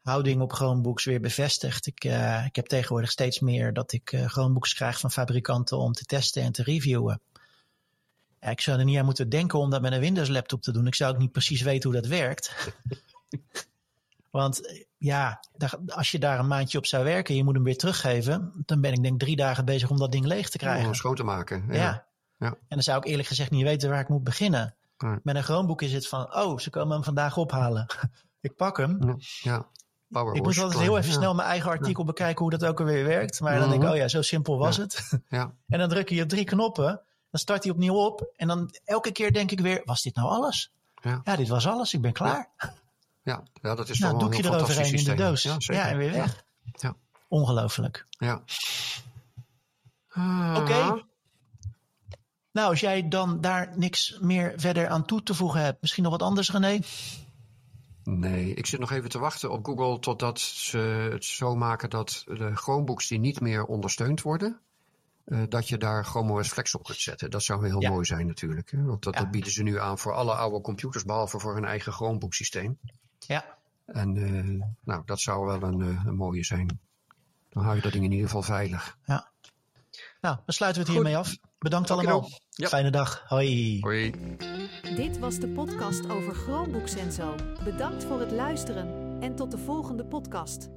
houding 0.02 0.40
op 0.40 0.52
Chromebooks 0.52 1.04
weer 1.04 1.20
bevestigd. 1.20 1.86
Ik, 1.86 2.04
ik 2.46 2.56
heb 2.56 2.66
tegenwoordig 2.66 3.10
steeds 3.10 3.40
meer 3.40 3.72
dat 3.72 3.92
ik 3.92 4.22
Chromebooks 4.26 4.74
krijg 4.74 5.00
van 5.00 5.10
fabrikanten 5.10 5.78
om 5.78 5.92
te 5.92 6.04
testen 6.04 6.42
en 6.42 6.52
te 6.52 6.62
reviewen. 6.62 7.20
Ja, 8.46 8.52
ik 8.52 8.60
zou 8.60 8.78
er 8.78 8.84
niet 8.84 8.98
aan 8.98 9.04
moeten 9.04 9.28
denken 9.28 9.58
om 9.58 9.70
dat 9.70 9.80
met 9.82 9.92
een 9.92 10.00
Windows 10.00 10.28
laptop 10.28 10.62
te 10.62 10.72
doen. 10.72 10.86
Ik 10.86 10.94
zou 10.94 11.12
ook 11.12 11.18
niet 11.18 11.32
precies 11.32 11.62
weten 11.62 11.90
hoe 11.90 12.00
dat 12.00 12.10
werkt. 12.10 12.52
Want 14.30 14.66
eh, 14.66 14.82
ja, 14.96 15.40
als 15.88 16.10
je 16.10 16.18
daar 16.18 16.38
een 16.38 16.46
maandje 16.46 16.78
op 16.78 16.86
zou 16.86 17.04
werken 17.04 17.30
en 17.30 17.36
je 17.36 17.44
moet 17.44 17.54
hem 17.54 17.62
weer 17.64 17.76
teruggeven, 17.76 18.52
dan 18.66 18.80
ben 18.80 18.92
ik 18.92 19.02
denk 19.02 19.20
drie 19.20 19.36
dagen 19.36 19.64
bezig 19.64 19.90
om 19.90 19.96
dat 19.98 20.12
ding 20.12 20.24
leeg 20.26 20.48
te 20.48 20.58
om 20.58 20.64
krijgen. 20.64 20.84
hem 20.84 20.94
schoon 20.94 21.14
te 21.14 21.22
maken. 21.24 21.64
Ja. 21.68 21.74
Ja. 21.74 22.04
Ja. 22.38 22.46
En 22.46 22.56
dan 22.68 22.82
zou 22.82 22.98
ik 22.98 23.04
eerlijk 23.04 23.28
gezegd 23.28 23.50
niet 23.50 23.62
weten 23.62 23.90
waar 23.90 24.00
ik 24.00 24.08
moet 24.08 24.24
beginnen. 24.24 24.74
Met 25.22 25.36
een 25.36 25.42
Chromebook 25.42 25.82
is 25.82 25.92
het 25.92 26.08
van, 26.08 26.34
oh, 26.36 26.58
ze 26.58 26.70
komen 26.70 26.94
hem 26.94 27.04
vandaag 27.04 27.36
ophalen. 27.36 27.86
ik 28.40 28.56
pak 28.56 28.76
hem. 28.76 28.98
Ja. 29.06 29.16
ja. 29.42 29.66
Power 30.08 30.28
ik 30.28 30.34
moet 30.36 30.44
Horse 30.44 30.62
altijd 30.62 30.80
heel 30.80 30.98
even 30.98 31.12
snel 31.12 31.34
mijn 31.34 31.48
eigen 31.48 31.70
artikel 31.70 32.04
bekijken 32.04 32.42
hoe 32.42 32.50
dat 32.50 32.64
ook 32.64 32.80
alweer 32.80 33.04
werkt. 33.04 33.40
Maar 33.40 33.58
dan 33.58 33.68
denk 33.68 33.74
ik, 33.74 33.88
Mhm. 33.88 33.90
oh 33.90 33.96
ja, 33.96 34.08
zo 34.08 34.22
simpel 34.22 34.58
was 34.58 34.76
het. 34.76 35.20
Ja. 35.28 35.52
en 35.68 35.78
dan 35.78 35.88
druk 35.88 36.08
je 36.08 36.22
op 36.22 36.28
drie 36.28 36.44
knoppen. 36.44 37.00
Dan 37.30 37.40
start 37.40 37.62
hij 37.62 37.72
opnieuw 37.72 37.94
op. 37.94 38.32
En 38.36 38.48
dan 38.48 38.74
elke 38.84 39.12
keer 39.12 39.32
denk 39.32 39.50
ik 39.50 39.60
weer, 39.60 39.82
was 39.84 40.02
dit 40.02 40.14
nou 40.14 40.28
alles? 40.28 40.72
Ja. 41.02 41.36
dit 41.36 41.48
was 41.48 41.66
alles. 41.66 41.94
Ik 41.94 42.00
ben 42.00 42.12
klaar. 42.12 42.50
Ja. 43.22 43.42
ja, 43.62 43.74
dat 43.74 43.88
is 43.88 43.98
nou, 43.98 44.12
toch 44.12 44.22
doekje 44.22 44.38
een 44.38 44.44
heel 44.44 44.58
fantastisch 44.58 44.86
in 44.86 44.92
de 44.92 44.98
systeem. 44.98 45.16
doos. 45.16 45.42
Ja, 45.42 45.56
Ja, 45.58 45.88
en 45.88 45.96
weer 45.96 46.12
weg. 46.12 46.44
Ja. 46.72 46.94
Ongelooflijk. 47.28 48.06
Ja. 48.08 48.42
Ah. 50.08 50.56
Oké. 50.56 51.04
Nou, 52.52 52.68
als 52.68 52.80
jij 52.80 53.08
dan 53.08 53.40
daar 53.40 53.72
niks 53.76 54.18
meer 54.20 54.52
verder 54.56 54.88
aan 54.88 55.04
toe 55.04 55.22
te 55.22 55.34
voegen 55.34 55.60
hebt. 55.60 55.80
Misschien 55.80 56.02
nog 56.02 56.12
wat 56.12 56.22
anders, 56.22 56.50
René? 56.50 56.80
Nee, 58.04 58.54
ik 58.54 58.66
zit 58.66 58.80
nog 58.80 58.90
even 58.90 59.10
te 59.10 59.18
wachten 59.18 59.50
op 59.50 59.64
Google 59.66 59.98
totdat 59.98 60.40
ze 60.40 61.08
het 61.12 61.24
zo 61.24 61.56
maken 61.56 61.90
dat 61.90 62.22
de 62.26 62.54
Chromebooks 62.54 63.08
die 63.08 63.18
niet 63.18 63.40
meer 63.40 63.64
ondersteund 63.64 64.22
worden, 64.22 64.60
eh, 65.26 65.42
dat 65.48 65.68
je 65.68 65.78
daar 65.78 66.04
Chrome 66.04 66.32
OS 66.32 66.48
Flex 66.48 66.74
op 66.74 66.84
kunt 66.84 66.98
zetten. 66.98 67.30
Dat 67.30 67.42
zou 67.42 67.66
heel 67.66 67.80
Ja. 67.80 67.90
mooi 67.90 68.04
zijn 68.04 68.26
natuurlijk. 68.26 68.70
Hè? 68.70 68.82
Want 68.82 69.02
dat, 69.04 69.14
Ja. 69.14 69.20
dat 69.20 69.30
bieden 69.30 69.52
ze 69.52 69.62
nu 69.62 69.80
aan 69.80 69.98
voor 69.98 70.12
alle 70.14 70.34
oude 70.34 70.60
computers, 70.60 71.04
behalve 71.04 71.38
voor 71.38 71.54
hun 71.54 71.64
eigen 71.64 71.92
Chromebook 71.92 72.34
systeem. 72.34 72.78
Ja. 73.18 73.44
En 73.86 74.16
eh, 74.16 74.66
nou, 74.84 75.02
dat 75.04 75.20
zou 75.20 75.46
wel 75.46 75.62
een, 75.62 75.80
eh, 75.80 76.04
een 76.06 76.16
mooie 76.16 76.44
zijn. 76.44 76.80
Dan 77.48 77.62
hou 77.62 77.76
je 77.76 77.82
dat 77.82 77.92
ding 77.92 78.04
in 78.04 78.10
ieder 78.10 78.26
geval 78.26 78.42
veilig. 78.42 78.96
Ja. 79.04 79.28
Nou, 80.20 80.36
dan 80.44 80.54
sluiten 80.54 80.82
we 80.82 80.88
het 80.88 80.96
hiermee 80.98 81.16
af. 81.16 81.36
Bedankt 81.58 81.90
allemaal. 81.90 82.28
Ja. 82.50 82.68
Fijne 82.68 82.90
dag. 82.90 83.24
Hoi. 83.26 83.80
Hoi. 83.80 84.14
Dit 84.96 85.18
was 85.18 85.38
de 85.38 85.48
podcast 85.48 86.08
over 86.10 86.34
Chromebooks 86.34 86.94
en 86.94 87.12
zo. 87.12 87.34
Bedankt 87.64 88.04
voor 88.04 88.20
het 88.20 88.30
luisteren 88.30 89.16
en 89.20 89.34
tot 89.34 89.50
de 89.50 89.58
volgende 89.58 90.04
podcast. 90.04 90.68